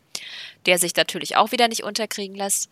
[0.65, 2.69] der sich natürlich auch wieder nicht unterkriegen lässt.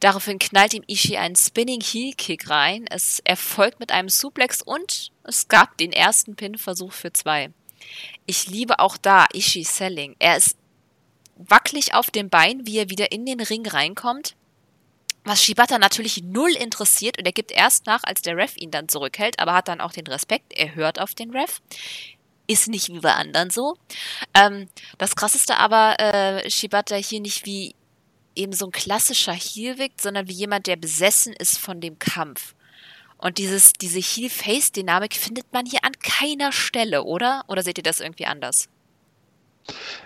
[0.00, 2.86] Daraufhin knallt ihm Ishii einen Spinning Heel Kick rein.
[2.90, 7.50] Es erfolgt mit einem Suplex und es gab den ersten Pin-Versuch für zwei.
[8.26, 10.16] Ich liebe auch da Ishii Selling.
[10.18, 10.56] Er ist
[11.36, 14.34] wackelig auf dem Bein, wie er wieder in den Ring reinkommt.
[15.24, 18.88] Was Shibata natürlich null interessiert und er gibt erst nach, als der Ref ihn dann
[18.88, 21.60] zurückhält, aber hat dann auch den Respekt, er hört auf den Ref
[22.48, 23.76] ist nicht wie bei anderen so.
[24.34, 27.76] Ähm, das krasseste aber, äh, Shibata hier nicht wie
[28.34, 32.54] eben so ein klassischer Heel wirkt, sondern wie jemand, der besessen ist von dem Kampf.
[33.18, 37.42] Und dieses, diese Heel-Face-Dynamik findet man hier an keiner Stelle, oder?
[37.48, 38.68] Oder seht ihr das irgendwie anders?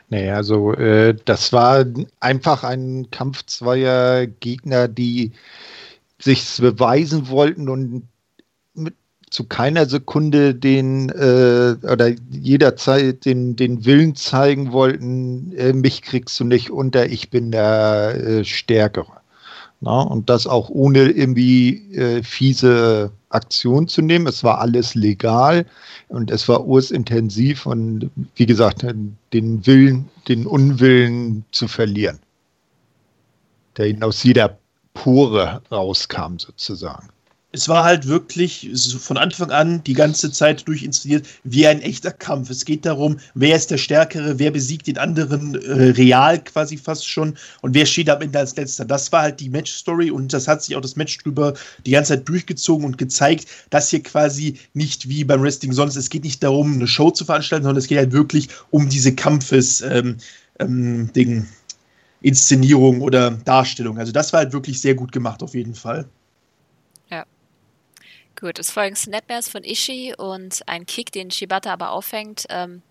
[0.09, 1.85] Nee, also äh, das war
[2.21, 5.33] einfach ein Kampf zweier Gegner, die
[6.19, 8.09] sich beweisen wollten und
[9.33, 16.39] zu keiner Sekunde den äh, oder jederzeit den, den Willen zeigen wollten, äh, mich kriegst
[16.39, 19.23] du nicht unter, ich bin der äh, Stärkere.
[19.81, 24.29] Na, und das auch ohne irgendwie äh, fiese Aktion zu nehmen.
[24.29, 25.67] Es war alles legal
[26.09, 28.87] und es war ursintensiv und wie gesagt,
[29.33, 32.21] den Willen, den Unwillen zu verlieren,
[33.77, 34.59] der ihnen aus jeder
[34.95, 37.09] Pore rauskam sozusagen
[37.55, 42.49] es war halt wirklich von Anfang an die ganze Zeit durchinszeniert wie ein echter Kampf.
[42.49, 47.07] Es geht darum, wer ist der Stärkere, wer besiegt den anderen äh, real quasi fast
[47.07, 48.87] schon und wer steht am Ende als letzter.
[48.87, 51.53] Das war halt die Match-Story und das hat sich auch das Match drüber
[51.85, 56.09] die ganze Zeit durchgezogen und gezeigt, dass hier quasi nicht wie beim Wrestling sonst, es
[56.09, 59.83] geht nicht darum, eine Show zu veranstalten, sondern es geht halt wirklich um diese Kampfes-
[59.83, 60.17] ähm,
[60.59, 61.11] ähm,
[62.23, 63.99] Inszenierung oder Darstellung.
[63.99, 66.07] Also das war halt wirklich sehr gut gemacht auf jeden Fall.
[68.43, 72.45] Gut, es folgen Snapmares von Ishii und ein Kick, den Shibata aber auffängt.
[72.49, 72.83] Ähm,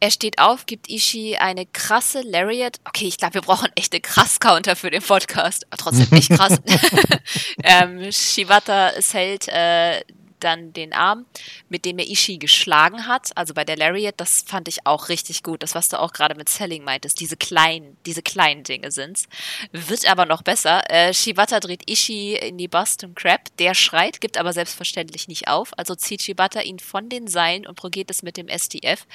[0.00, 2.80] er steht auf, gibt Ishii eine krasse Lariat.
[2.84, 5.64] Okay, ich glaube, wir brauchen echte Krass-Counter für den Podcast.
[5.70, 6.58] Aber trotzdem nicht krass.
[7.62, 10.00] ähm, Shibata hält äh,
[10.40, 11.26] dann den Arm,
[11.68, 13.30] mit dem er Ishii geschlagen hat.
[13.36, 15.62] Also bei der Lariat, das fand ich auch richtig gut.
[15.62, 17.20] Das, was du auch gerade mit Selling meintest.
[17.20, 19.28] Diese kleinen, diese kleinen Dinge sind's.
[19.72, 20.88] Wird aber noch besser.
[20.90, 23.40] Äh, Shibata dreht Ishii in die Boston Crab.
[23.58, 25.72] Der schreit, gibt aber selbstverständlich nicht auf.
[25.76, 29.06] Also zieht Shibata ihn von den Seilen und probiert es mit dem STF,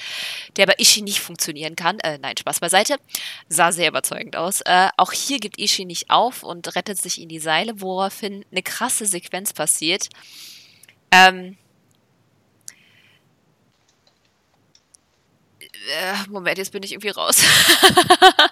[0.57, 1.99] der bei Ishii nicht funktionieren kann.
[1.99, 2.97] Äh, nein, Spaß beiseite.
[3.49, 4.61] Sah sehr überzeugend aus.
[4.61, 8.63] Äh, auch hier gibt Ishii nicht auf und rettet sich in die Seile, woraufhin eine
[8.63, 10.09] krasse Sequenz passiert.
[11.13, 11.57] Ähm,
[15.87, 17.43] äh, Moment, jetzt bin ich irgendwie raus.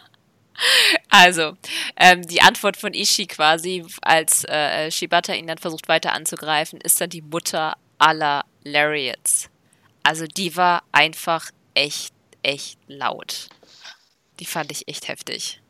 [1.09, 1.57] also,
[1.97, 7.01] ähm, die Antwort von Ishii quasi, als äh, Shibata ihn dann versucht weiter anzugreifen, ist
[7.01, 9.49] dann die Mutter aller Lariats.
[10.03, 13.49] Also die war einfach echt, echt laut.
[14.39, 15.61] Die fand ich echt heftig.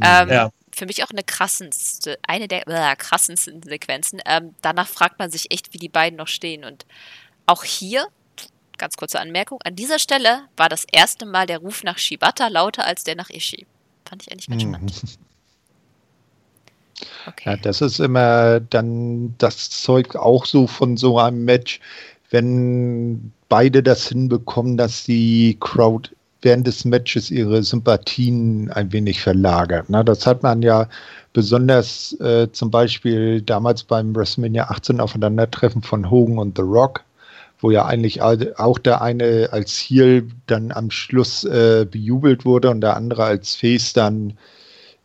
[0.00, 4.20] Ähm, ja für mich auch eine krassenste, eine der äh, krassensten Sequenzen.
[4.26, 6.64] Ähm, danach fragt man sich echt, wie die beiden noch stehen.
[6.64, 6.84] Und
[7.46, 8.06] auch hier,
[8.76, 12.84] ganz kurze Anmerkung, an dieser Stelle war das erste Mal der Ruf nach Shibata lauter
[12.84, 13.66] als der nach Ishii.
[14.04, 14.68] Fand ich eigentlich ganz mhm.
[14.68, 15.02] spannend.
[17.26, 17.50] Okay.
[17.50, 21.78] Ja, das ist immer dann das Zeug auch so von so einem Match,
[22.30, 26.08] wenn beide das hinbekommen, dass die Crowd
[26.42, 29.90] während des Matches ihre Sympathien ein wenig verlagert.
[29.90, 30.04] Ne?
[30.04, 30.88] Das hat man ja
[31.32, 37.04] besonders äh, zum Beispiel damals beim WrestleMania 18 Aufeinandertreffen von Hogan und The Rock,
[37.60, 42.80] wo ja eigentlich auch der eine als Heel dann am Schluss äh, bejubelt wurde und
[42.80, 44.34] der andere als Face dann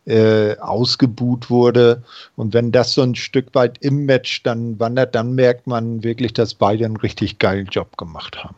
[0.04, 2.02] äh, ausgebuht wurde.
[2.36, 6.32] Und wenn das so ein Stück weit im Match dann wandert, dann merkt man wirklich,
[6.32, 8.56] dass beide einen richtig geilen Job gemacht haben.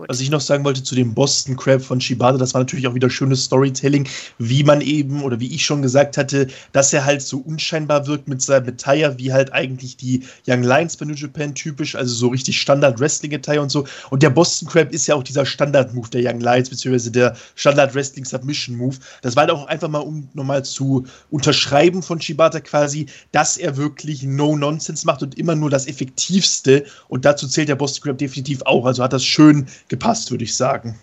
[0.00, 0.08] Gut.
[0.08, 2.94] Was ich noch sagen wollte zu dem Boston Crab von Shibata, das war natürlich auch
[2.94, 4.08] wieder schönes Storytelling,
[4.38, 8.26] wie man eben, oder wie ich schon gesagt hatte, dass er halt so unscheinbar wirkt
[8.26, 12.28] mit seinem Attire, wie halt eigentlich die Young Lions bei New Japan typisch, also so
[12.28, 13.86] richtig Standard Wrestling Attire und so.
[14.08, 17.36] Und der Boston Crab ist ja auch dieser Standard Move der Young Lions, beziehungsweise der
[17.54, 18.96] Standard Wrestling Submission Move.
[19.20, 23.76] Das war halt auch einfach mal, um nochmal zu unterschreiben von Shibata quasi, dass er
[23.76, 26.86] wirklich No Nonsense macht und immer nur das Effektivste.
[27.08, 28.86] Und dazu zählt der Boston Crab definitiv auch.
[28.86, 30.98] Also hat das schön gepasst, würde ich sagen.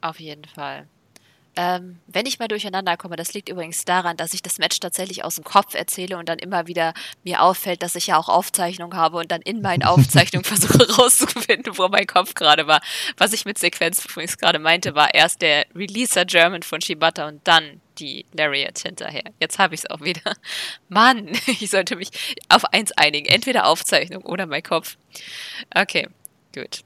[0.00, 0.88] Auf jeden Fall.
[1.56, 5.24] Ähm, wenn ich mal durcheinander komme, das liegt übrigens daran, dass ich das Match tatsächlich
[5.24, 8.96] aus dem Kopf erzähle und dann immer wieder mir auffällt, dass ich ja auch Aufzeichnungen
[8.98, 12.80] habe und dann in meinen Aufzeichnungen versuche rauszufinden, wo mein Kopf gerade war.
[13.16, 17.46] Was ich mit Sequenz übrigens gerade meinte, war erst der Releaser German von Shibata und
[17.46, 19.30] dann die Lariat hinterher.
[19.38, 20.34] Jetzt habe ich es auch wieder.
[20.88, 22.08] Mann, ich sollte mich
[22.48, 23.28] auf eins einigen.
[23.28, 24.96] Entweder Aufzeichnung oder mein Kopf.
[25.72, 26.08] Okay,
[26.52, 26.82] gut.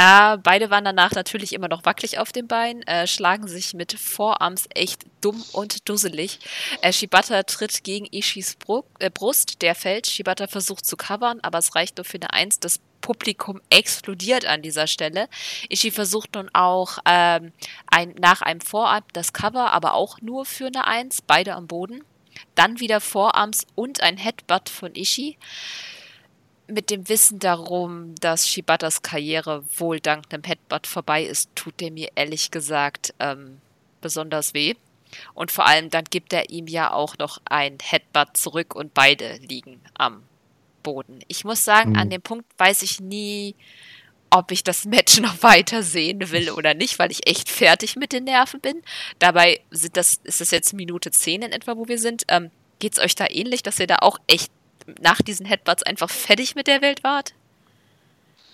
[0.00, 3.94] Äh, beide waren danach natürlich immer noch wackelig auf den Beinen, äh, schlagen sich mit
[3.94, 6.38] Vorarms echt dumm und dusselig.
[6.82, 10.06] Äh, Shibata tritt gegen Ishis Bru äh, Brust, der fällt.
[10.06, 12.60] Shibata versucht zu covern, aber es reicht nur für eine Eins.
[12.60, 15.28] Das Publikum explodiert an dieser Stelle.
[15.68, 17.52] Ishii versucht nun auch ähm,
[17.88, 22.04] ein, nach einem Vorarm das Cover, aber auch nur für eine Eins, beide am Boden.
[22.54, 25.36] Dann wieder Vorarms und ein Headbutt von Ishii
[26.68, 31.90] mit dem Wissen darum, dass Shibatas Karriere wohl dank einem Headbutt vorbei ist, tut der
[31.90, 33.60] mir ehrlich gesagt ähm,
[34.00, 34.74] besonders weh.
[35.34, 39.36] Und vor allem dann gibt er ihm ja auch noch ein Headbutt zurück und beide
[39.38, 40.22] liegen am
[40.82, 41.20] Boden.
[41.28, 41.98] Ich muss sagen, mhm.
[41.98, 43.54] an dem Punkt weiß ich nie,
[44.30, 48.12] ob ich das Match noch weiter sehen will oder nicht, weil ich echt fertig mit
[48.12, 48.82] den Nerven bin.
[49.18, 52.24] Dabei sind das, ist das jetzt Minute 10 in etwa, wo wir sind.
[52.28, 52.50] Ähm,
[52.80, 54.52] Geht es euch da ähnlich, dass ihr da auch echt
[55.00, 57.34] nach diesen Headbutts einfach fertig mit der Welt wart?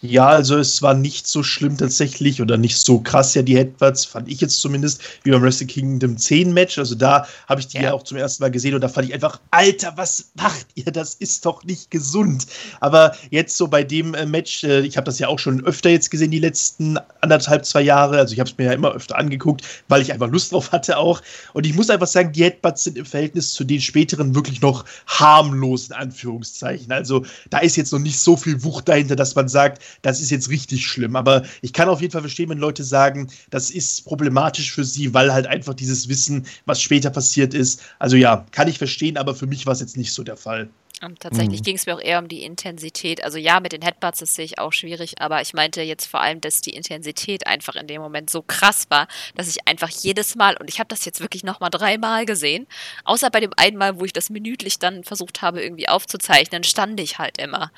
[0.06, 4.04] Ja, also es war nicht so schlimm tatsächlich oder nicht so krass ja die Headbutts,
[4.04, 6.76] fand ich jetzt zumindest, wie beim Wrestle Kingdom 10 Match.
[6.76, 7.84] Also da habe ich die ja.
[7.84, 7.92] ja.
[7.94, 10.92] auch zum ersten Mal gesehen und da fand ich einfach, Alter, was macht ihr?
[10.92, 12.46] Das ist doch nicht gesund.
[12.80, 15.88] Aber jetzt so bei dem äh, Match, äh, ich habe das ja auch schon öfter
[15.88, 18.18] jetzt gesehen, die letzten anderthalb, zwei Jahre.
[18.18, 20.98] Also ich habe es mir ja immer öfter angeguckt, weil ich einfach Lust drauf hatte
[20.98, 21.22] auch.
[21.54, 24.84] Und ich muss einfach sagen, die Headbutts sind im Verhältnis zu den späteren wirklich noch
[25.06, 26.92] harmlos, in Anführungszeichen.
[26.92, 30.30] Also da ist jetzt noch nicht so viel Wucht dahinter, dass man sagt, das ist
[30.30, 31.16] jetzt richtig schlimm.
[31.16, 35.14] Aber ich kann auf jeden Fall verstehen, wenn Leute sagen, das ist problematisch für sie,
[35.14, 37.82] weil halt einfach dieses Wissen, was später passiert ist.
[37.98, 40.68] Also ja, kann ich verstehen, aber für mich war es jetzt nicht so der Fall.
[41.04, 41.64] Und tatsächlich mhm.
[41.64, 43.22] ging es mir auch eher um die Intensität.
[43.22, 46.20] Also ja, mit den Headbutts, das sehe ich auch schwierig, aber ich meinte jetzt vor
[46.20, 50.34] allem, dass die Intensität einfach in dem Moment so krass war, dass ich einfach jedes
[50.34, 52.66] Mal, und ich habe das jetzt wirklich nochmal dreimal gesehen,
[53.04, 56.98] außer bei dem einen Mal, wo ich das minütlich dann versucht habe, irgendwie aufzuzeichnen, stand
[57.00, 57.70] ich halt immer.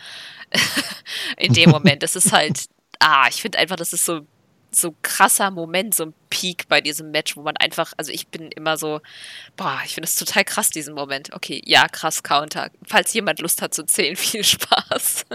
[1.36, 2.02] in dem Moment.
[2.02, 2.66] Das ist halt,
[3.00, 4.20] ah, ich finde einfach, das ist so
[4.76, 8.50] so krasser Moment, so ein Peak bei diesem Match, wo man einfach, also ich bin
[8.52, 9.00] immer so,
[9.56, 11.34] boah, ich finde es total krass, diesen Moment.
[11.34, 12.70] Okay, ja, krass Counter.
[12.84, 15.24] Falls jemand Lust hat zu zählen, viel Spaß.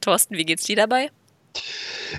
[0.00, 1.10] Thorsten, wie geht's dir dabei?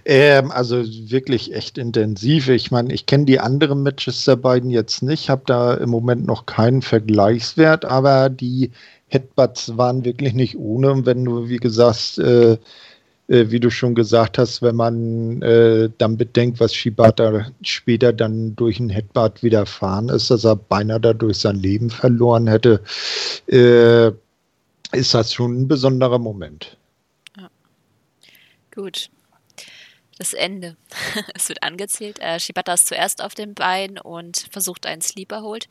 [0.06, 2.50] Ähm, also wirklich echt intensiv.
[2.50, 6.26] Ich meine, ich kenne die anderen Matches der beiden jetzt nicht, habe da im Moment
[6.26, 8.72] noch keinen Vergleichswert, aber die
[9.08, 10.92] Headbutts waren wirklich nicht ohne.
[10.92, 12.58] Und wenn du, wie gesagt, äh,
[13.28, 18.80] wie du schon gesagt hast, wenn man äh, dann bedenkt, was Shibata später dann durch
[18.80, 22.82] ein Headbutt widerfahren ist, dass er beinahe dadurch sein Leben verloren hätte,
[23.48, 24.08] äh,
[24.98, 26.78] ist das schon ein besonderer Moment.
[27.38, 27.50] Ja.
[28.74, 29.10] Gut
[30.18, 30.76] das Ende.
[31.36, 32.20] es wird angezählt.
[32.20, 35.68] Äh, Shibata ist zuerst auf dem Bein und versucht einen Sleeper holt.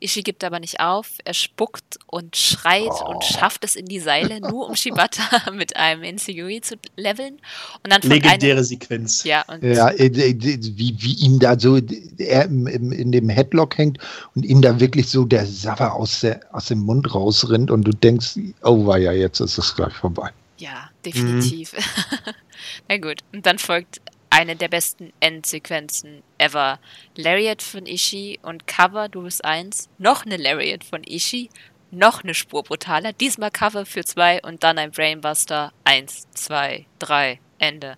[0.00, 1.12] Ishii gibt aber nicht auf.
[1.24, 3.10] Er spuckt und schreit oh.
[3.10, 7.38] und schafft es in die Seile, nur um Shibata mit einem Inseguri zu leveln.
[7.82, 9.24] Und dann Legendäre einem, Sequenz.
[9.24, 11.78] Ja, ja äh, wie, wie ihm da so
[12.18, 13.98] er im, im, in dem Headlock hängt
[14.34, 17.92] und ihm da wirklich so der Sabber aus, der, aus dem Mund rausrinnt und du
[17.92, 20.30] denkst, oh war ja, jetzt ist es gleich vorbei.
[20.58, 21.72] Ja, definitiv.
[21.72, 22.32] Mhm.
[22.88, 24.00] Na gut, und dann folgt
[24.30, 26.78] eine der besten Endsequenzen ever.
[27.16, 29.88] Lariat von Ishii und Cover, du bist eins.
[29.98, 31.50] Noch eine Lariat von Ishii.
[31.90, 33.12] Noch eine Spur brutaler.
[33.14, 35.72] Diesmal Cover für zwei und dann ein Brainbuster.
[35.84, 37.96] Eins, zwei, drei, Ende.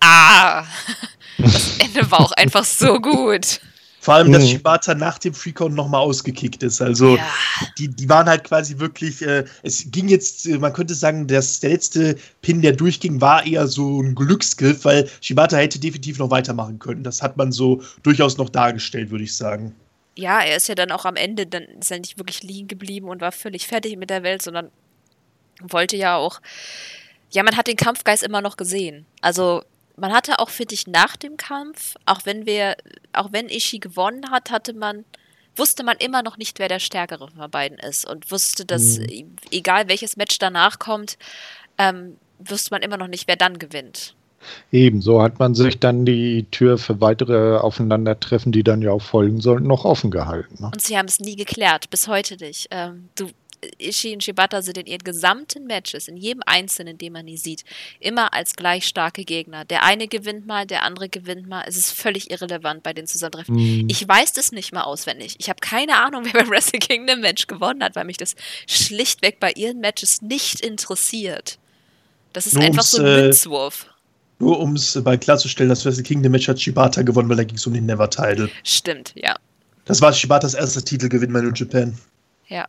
[0.00, 0.64] Ah!
[1.40, 3.60] Das Ende war auch einfach so gut
[4.08, 4.48] Vor allem, dass mhm.
[4.48, 6.80] Shibata nach dem Freecount nochmal ausgekickt ist.
[6.80, 7.30] Also, ja.
[7.76, 11.60] die, die waren halt quasi wirklich, äh, es ging jetzt, äh, man könnte sagen, dass
[11.60, 16.30] der letzte Pin, der durchging, war eher so ein Glücksgriff, weil Shibata hätte definitiv noch
[16.30, 17.02] weitermachen können.
[17.02, 19.74] Das hat man so durchaus noch dargestellt, würde ich sagen.
[20.16, 23.10] Ja, er ist ja dann auch am Ende, dann ist er nicht wirklich liegen geblieben
[23.10, 24.70] und war völlig fertig mit der Welt, sondern
[25.60, 26.40] wollte ja auch,
[27.30, 29.04] ja, man hat den Kampfgeist immer noch gesehen.
[29.20, 29.64] Also,
[29.98, 32.76] man hatte auch, finde ich, nach dem Kampf, auch wenn wir,
[33.12, 35.04] auch wenn Ishii gewonnen hat, hatte man,
[35.56, 39.36] wusste man immer noch nicht, wer der Stärkere von beiden ist und wusste, dass mhm.
[39.50, 41.18] egal welches Match danach kommt,
[41.78, 44.14] ähm, wusste man immer noch nicht, wer dann gewinnt.
[44.70, 49.40] Ebenso hat man sich dann die Tür für weitere Aufeinandertreffen, die dann ja auch folgen
[49.40, 50.62] sollten, noch offen gehalten.
[50.62, 50.66] Ne?
[50.66, 52.68] Und sie haben es nie geklärt, bis heute nicht.
[52.70, 53.30] Ähm, du
[53.78, 57.64] Ishii und Shibata sind in ihren gesamten Matches, in jedem einzelnen, den man nie sieht,
[58.00, 59.64] immer als gleich starke Gegner.
[59.64, 61.64] Der eine gewinnt mal, der andere gewinnt mal.
[61.66, 63.54] Es ist völlig irrelevant bei den Zusammentreffen.
[63.54, 63.88] Mm.
[63.88, 65.36] Ich weiß das nicht mal auswendig.
[65.38, 68.34] Ich habe keine Ahnung, wer beim Wrestle Kingdom Match gewonnen hat, weil mich das
[68.66, 71.58] schlichtweg bei ihren Matches nicht interessiert.
[72.32, 73.86] Das ist Nur einfach so ein äh, Münzwurf.
[74.38, 77.56] Nur um es mal klarzustellen, das Wrestle Kingdom Match hat Shibata gewonnen, weil da ging
[77.56, 78.48] es um den Never Title.
[78.62, 79.36] Stimmt, ja.
[79.84, 81.96] Das war Shibatas erster Titelgewinn bei New Japan.
[82.48, 82.66] Ja.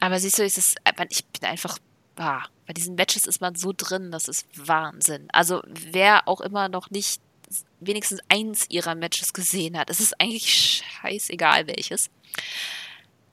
[0.00, 0.74] Aber siehst du, ist es,
[1.10, 1.78] ich bin einfach,
[2.16, 5.28] ah, bei diesen Matches ist man so drin, das ist Wahnsinn.
[5.32, 7.20] Also wer auch immer noch nicht
[7.80, 12.10] wenigstens eins ihrer Matches gesehen hat, es ist eigentlich scheißegal welches.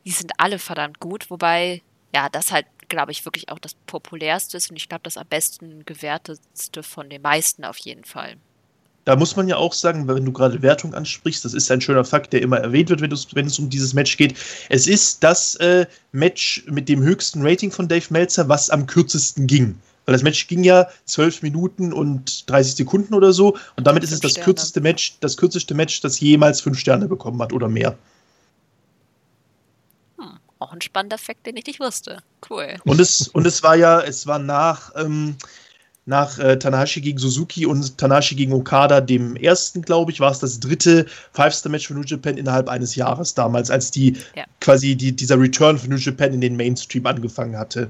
[0.06, 1.82] Die sind alle verdammt gut, wobei,
[2.14, 5.28] ja, das halt, glaube ich, wirklich auch das populärste ist und ich glaube, das am
[5.28, 8.38] besten gewertetste von den meisten auf jeden Fall
[9.06, 12.04] da muss man ja auch sagen, wenn du gerade Wertung ansprichst, das ist ein schöner
[12.04, 14.36] Fakt, der immer erwähnt wird, wenn, wenn es um dieses Match geht.
[14.70, 19.46] Es ist das äh, Match mit dem höchsten Rating von Dave Meltzer, was am kürzesten
[19.46, 19.80] ging.
[20.06, 23.58] Weil das Match ging ja 12 Minuten und 30 Sekunden oder so.
[23.76, 24.46] Und damit ist es das Sterne.
[24.46, 27.98] kürzeste Match, das kürzeste Match, das jemals fünf Sterne bekommen hat oder mehr.
[30.18, 32.22] Hm, auch ein spannender Fakt, den ich nicht wusste.
[32.50, 32.76] Cool.
[32.86, 34.92] Und es, und es war ja, es war nach.
[34.96, 35.38] Ähm,
[36.06, 40.40] nach äh, Tanahashi gegen Suzuki und Tanahashi gegen Okada, dem ersten, glaube ich, war es
[40.40, 44.46] das dritte Five-Star-Match für New Japan innerhalb eines Jahres damals, als die ja.
[44.62, 47.90] quasi die, dieser Return für New Japan in den Mainstream angefangen hatte.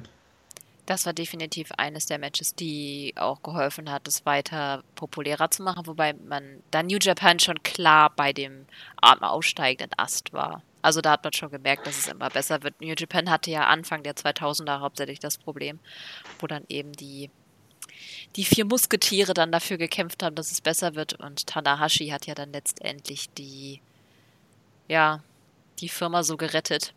[0.86, 5.88] Das war definitiv eines der Matches, die auch geholfen hat, es weiter populärer zu machen,
[5.88, 8.66] wobei man da New Japan schon klar bei dem
[9.02, 10.62] aufsteigenden Ast war.
[10.84, 12.80] Also da hat man schon gemerkt, dass es immer besser wird.
[12.80, 15.80] New Japan hatte ja Anfang der 2000er hauptsächlich das Problem,
[16.40, 17.32] wo dann eben die
[18.36, 21.14] die vier Musketiere dann dafür gekämpft haben, dass es besser wird.
[21.14, 23.80] Und Tanahashi hat ja dann letztendlich die,
[24.88, 25.24] ja,
[25.80, 26.94] die Firma so gerettet.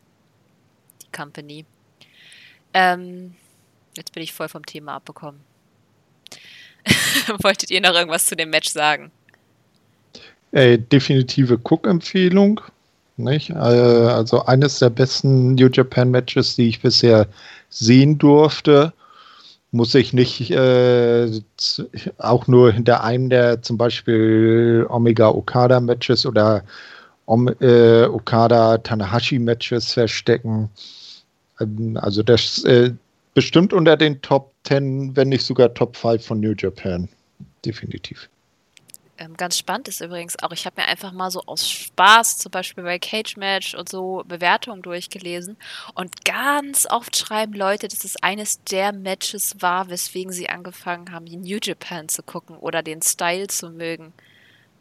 [1.03, 1.64] Die Company.
[2.74, 3.35] Ähm,
[3.96, 5.40] jetzt bin ich voll vom Thema abbekommen.
[7.42, 9.11] Wolltet ihr noch irgendwas zu dem Match sagen?
[10.53, 12.61] Äh, definitive Cook-Empfehlung.
[13.16, 13.51] Nicht?
[13.51, 17.29] Äh, also eines der besten New Japan Matches, die ich bisher
[17.68, 18.92] sehen durfte
[19.70, 21.31] muss ich nicht äh,
[22.18, 26.64] auch nur hinter einem der zum Beispiel Omega Okada Matches oder
[27.26, 30.70] Om, äh, Okada Tanahashi Matches verstecken.
[31.61, 32.92] Ähm, also das äh,
[33.35, 37.09] bestimmt unter den Top 10, wenn nicht sogar Top 5 von New Japan.
[37.64, 38.28] Definitiv.
[39.20, 42.52] Ähm, ganz spannend ist übrigens auch, ich habe mir einfach mal so aus Spaß, zum
[42.52, 45.57] Beispiel bei Cage Match und so Bewertungen durchgelesen.
[45.94, 51.26] Und ganz oft schreiben Leute, dass es eines der Matches war, weswegen sie angefangen haben,
[51.26, 54.12] die New Japan zu gucken oder den Style zu mögen.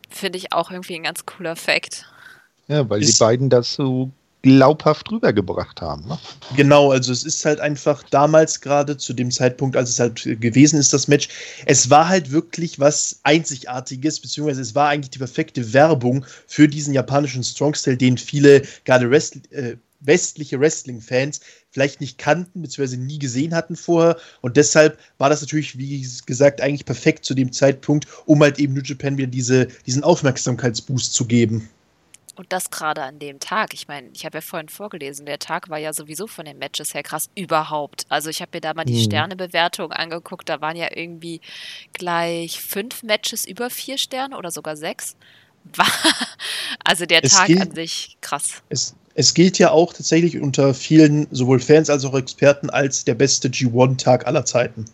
[0.10, 2.06] Finde ich auch irgendwie ein ganz cooler Fakt.
[2.68, 6.08] Ja, weil ist die beiden das so glaubhaft rübergebracht haben.
[6.08, 6.18] Ne?
[6.56, 10.80] Genau, also es ist halt einfach damals gerade zu dem Zeitpunkt, als es halt gewesen
[10.80, 11.30] ist, das Match,
[11.66, 16.94] es war halt wirklich was Einzigartiges, beziehungsweise es war eigentlich die perfekte Werbung für diesen
[16.94, 23.56] japanischen Strong-Style, den viele gerade Wrestl äh, westliche Wrestling-Fans vielleicht nicht kannten, beziehungsweise nie gesehen
[23.56, 24.18] hatten vorher.
[24.42, 28.74] Und deshalb war das natürlich, wie gesagt, eigentlich perfekt zu dem Zeitpunkt, um halt eben
[28.74, 31.70] New Japan wieder diese, diesen Aufmerksamkeitsboost zu geben.
[32.38, 33.74] Und das gerade an dem Tag.
[33.74, 36.94] Ich meine, ich habe ja vorhin vorgelesen, der Tag war ja sowieso von den Matches
[36.94, 38.06] her krass überhaupt.
[38.10, 39.06] Also ich habe mir da mal die mhm.
[39.06, 40.48] Sternebewertung angeguckt.
[40.48, 41.42] Da waren ja irgendwie
[41.94, 45.16] gleich fünf Matches über vier Sterne oder sogar sechs.
[46.84, 48.62] Also der es Tag gilt, an sich krass.
[48.70, 53.16] Es, es gilt ja auch tatsächlich unter vielen, sowohl Fans als auch Experten, als der
[53.16, 54.86] beste G1-Tag aller Zeiten.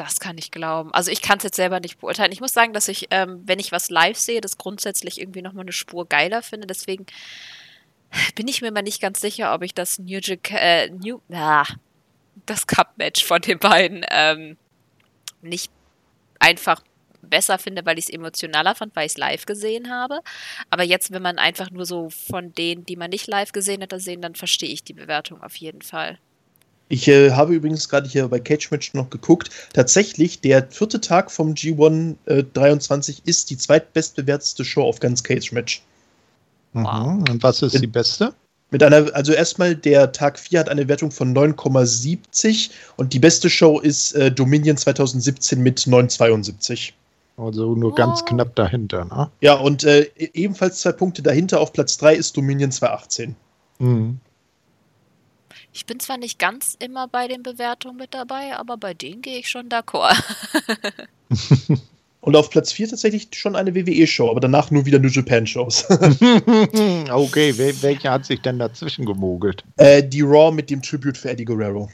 [0.00, 0.94] Das kann ich glauben.
[0.94, 2.32] Also ich kann es jetzt selber nicht beurteilen.
[2.32, 5.64] Ich muss sagen, dass ich, ähm, wenn ich was live sehe, das grundsätzlich irgendwie nochmal
[5.64, 6.66] eine Spur geiler finde.
[6.66, 7.04] Deswegen
[8.34, 10.18] bin ich mir mal nicht ganz sicher, ob ich das New,
[10.52, 11.66] äh, New ah,
[12.46, 14.56] das Cup-Match von den beiden ähm,
[15.42, 15.70] nicht
[16.38, 16.82] einfach
[17.20, 20.22] besser finde, weil ich es emotionaler fand, weil ich es live gesehen habe.
[20.70, 23.92] Aber jetzt, wenn man einfach nur so von denen, die man nicht live gesehen hat,
[24.00, 26.18] sehen, dann verstehe ich die Bewertung auf jeden Fall.
[26.90, 29.48] Ich äh, habe übrigens gerade hier bei Cage Match noch geguckt.
[29.72, 35.52] Tatsächlich, der vierte Tag vom G1 äh, 23 ist die zweitbestbewertete Show auf ganz Cage
[35.52, 35.82] Match.
[36.72, 37.14] Wow.
[37.14, 37.24] Mhm.
[37.30, 38.34] Und was ist die beste?
[38.72, 43.48] Mit einer, also erstmal der Tag 4 hat eine Wertung von 9,70 und die beste
[43.48, 46.92] Show ist äh, Dominion 2017 mit 9,72.
[47.36, 47.94] Also nur oh.
[47.94, 49.30] ganz knapp dahinter, ne?
[49.40, 53.36] Ja, und äh, e-, ebenfalls zwei Punkte dahinter auf Platz 3 ist Dominion 2018.
[53.78, 54.18] Mhm.
[55.72, 59.38] Ich bin zwar nicht ganz immer bei den Bewertungen mit dabei, aber bei denen gehe
[59.38, 60.16] ich schon d'accord.
[62.22, 65.88] Und auf Platz 4 tatsächlich schon eine WWE-Show, aber danach nur wieder New Japan-Shows.
[67.10, 69.64] okay, welche hat sich denn dazwischen gemogelt?
[69.78, 71.90] Äh, die Raw mit dem Tribute für Eddie Guerrero.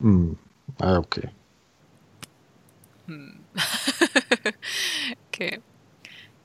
[0.00, 0.38] Hm.
[0.78, 1.28] Ah, okay.
[3.06, 3.38] Hm.
[5.28, 5.60] okay.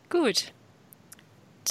[0.09, 0.51] Gut.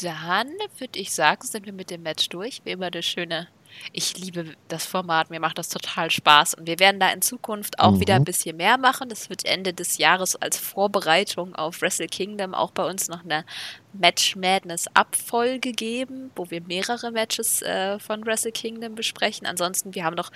[0.01, 0.49] Dann
[0.79, 2.63] würde ich sagen, sind wir mit dem Match durch.
[2.65, 3.49] Wie immer das schöne
[3.93, 7.79] ich liebe das Format, mir macht das total Spaß und wir werden da in Zukunft
[7.79, 8.01] auch mhm.
[8.01, 9.09] wieder ein bisschen mehr machen.
[9.09, 13.45] Das wird Ende des Jahres als Vorbereitung auf Wrestle Kingdom auch bei uns noch eine
[13.93, 19.47] Match Madness Abfolge geben, wo wir mehrere Matches äh, von Wrestle Kingdom besprechen.
[19.47, 20.31] Ansonsten, wir haben noch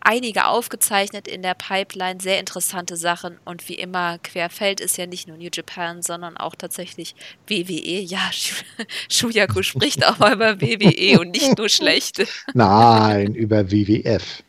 [0.00, 5.28] einige aufgezeichnet in der Pipeline, sehr interessante Sachen und wie immer, Querfeld ist ja nicht
[5.28, 7.14] nur New Japan, sondern auch tatsächlich
[7.46, 8.00] WWE.
[8.00, 8.30] Ja,
[9.08, 12.26] Shuyaku spricht auch mal über WWE und nicht nur schlechte.
[12.54, 14.42] Nein, über WWF.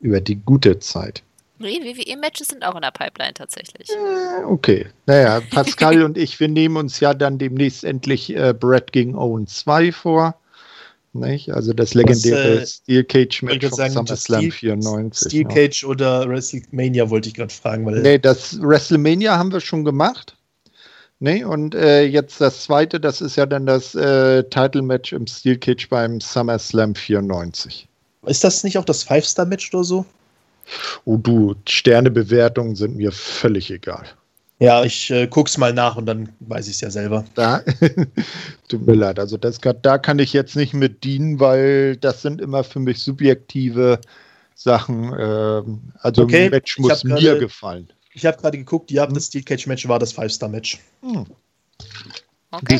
[0.00, 1.22] Über die gute Zeit.
[1.58, 3.88] Nee, WWE-Matches sind auch in der Pipeline tatsächlich.
[3.90, 4.86] Äh, okay.
[5.06, 9.46] Naja, Pascal und ich, wir nehmen uns ja dann demnächst endlich äh, Brett gegen Owen
[9.46, 10.34] 2 vor.
[11.12, 11.52] Nicht?
[11.52, 15.28] Also das legendäre äh, Steel Cage Match von SummerSlam 94.
[15.28, 15.48] Steel ja.
[15.48, 17.86] Cage oder WrestleMania wollte ich gerade fragen.
[17.86, 20.36] Weil nee, das WrestleMania haben wir schon gemacht.
[21.20, 25.28] Nee, und äh, jetzt das zweite, das ist ja dann das äh, Title Match im
[25.28, 27.88] Steel Cage beim SummerSlam 94.
[28.26, 30.04] Ist das nicht auch das Five-Star-Match oder so?
[31.04, 34.06] Oh du, Sternebewertungen sind mir völlig egal.
[34.60, 37.24] Ja, ich äh, guck's mal nach und dann weiß ich es ja selber.
[37.34, 37.62] Da,
[38.68, 39.18] tut mir leid.
[39.18, 43.00] Also das, da kann ich jetzt nicht mit dienen, weil das sind immer für mich
[43.00, 44.00] subjektive
[44.54, 45.12] Sachen.
[45.12, 45.62] Äh,
[45.98, 47.92] also okay, ein Match muss mir grade, gefallen.
[48.12, 49.14] Ich habe gerade geguckt, ja, hm.
[49.14, 50.78] das Steel Cage Match war das Five-Star-Match.
[51.02, 51.26] Hm.
[52.52, 52.78] Okay.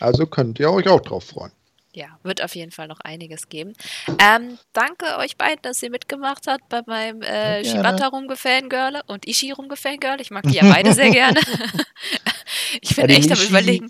[0.00, 1.52] Also könnt ihr euch auch drauf freuen
[1.98, 3.74] ja, wird auf jeden Fall noch einiges geben.
[4.20, 9.50] Ähm, danke euch beiden, dass ihr mitgemacht habt bei meinem äh, Shibata rumgefangirle und Ishi
[9.50, 10.22] rumgefangirle.
[10.22, 11.40] Ich mag die ja beide sehr gerne.
[12.80, 13.88] ich bin echt am überlegen.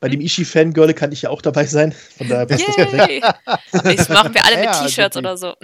[0.00, 1.90] Bei dem Ishi-Fangirl kann ich ja auch dabei sein.
[1.90, 3.20] Von daher passt Yay.
[3.72, 5.54] das machen wir alle mit ja, T-Shirts also oder so.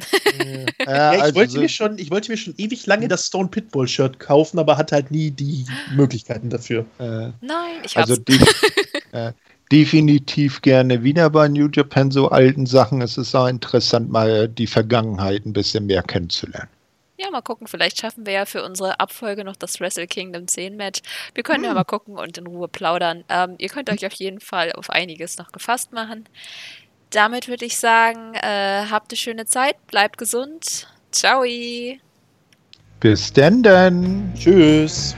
[0.85, 4.19] ja, ich, also wollte mir schon, ich wollte mir schon ewig lange das Stone Pitbull-Shirt
[4.19, 5.65] kaufen, aber hatte halt nie die
[5.95, 6.85] Möglichkeiten dafür.
[6.99, 8.25] Äh, Nein, ich also hab's.
[8.29, 9.33] Also die, äh,
[9.73, 13.01] definitiv gerne wieder bei New Japan so alten Sachen.
[13.01, 16.69] Es ist auch interessant, mal die Vergangenheit ein bisschen mehr kennenzulernen.
[17.17, 20.77] Ja, mal gucken, vielleicht schaffen wir ja für unsere Abfolge noch das Wrestle Kingdom 10
[20.77, 21.01] Match.
[21.35, 21.71] Wir können hm.
[21.71, 23.25] ja mal gucken und in Ruhe plaudern.
[23.29, 26.29] Ähm, ihr könnt euch auf jeden Fall auf einiges noch gefasst machen.
[27.11, 30.89] Damit würde ich sagen, äh, habt eine schöne Zeit, bleibt gesund.
[31.13, 31.45] Ciao.
[32.99, 34.33] Bis denn dann.
[34.37, 35.15] Tschüss.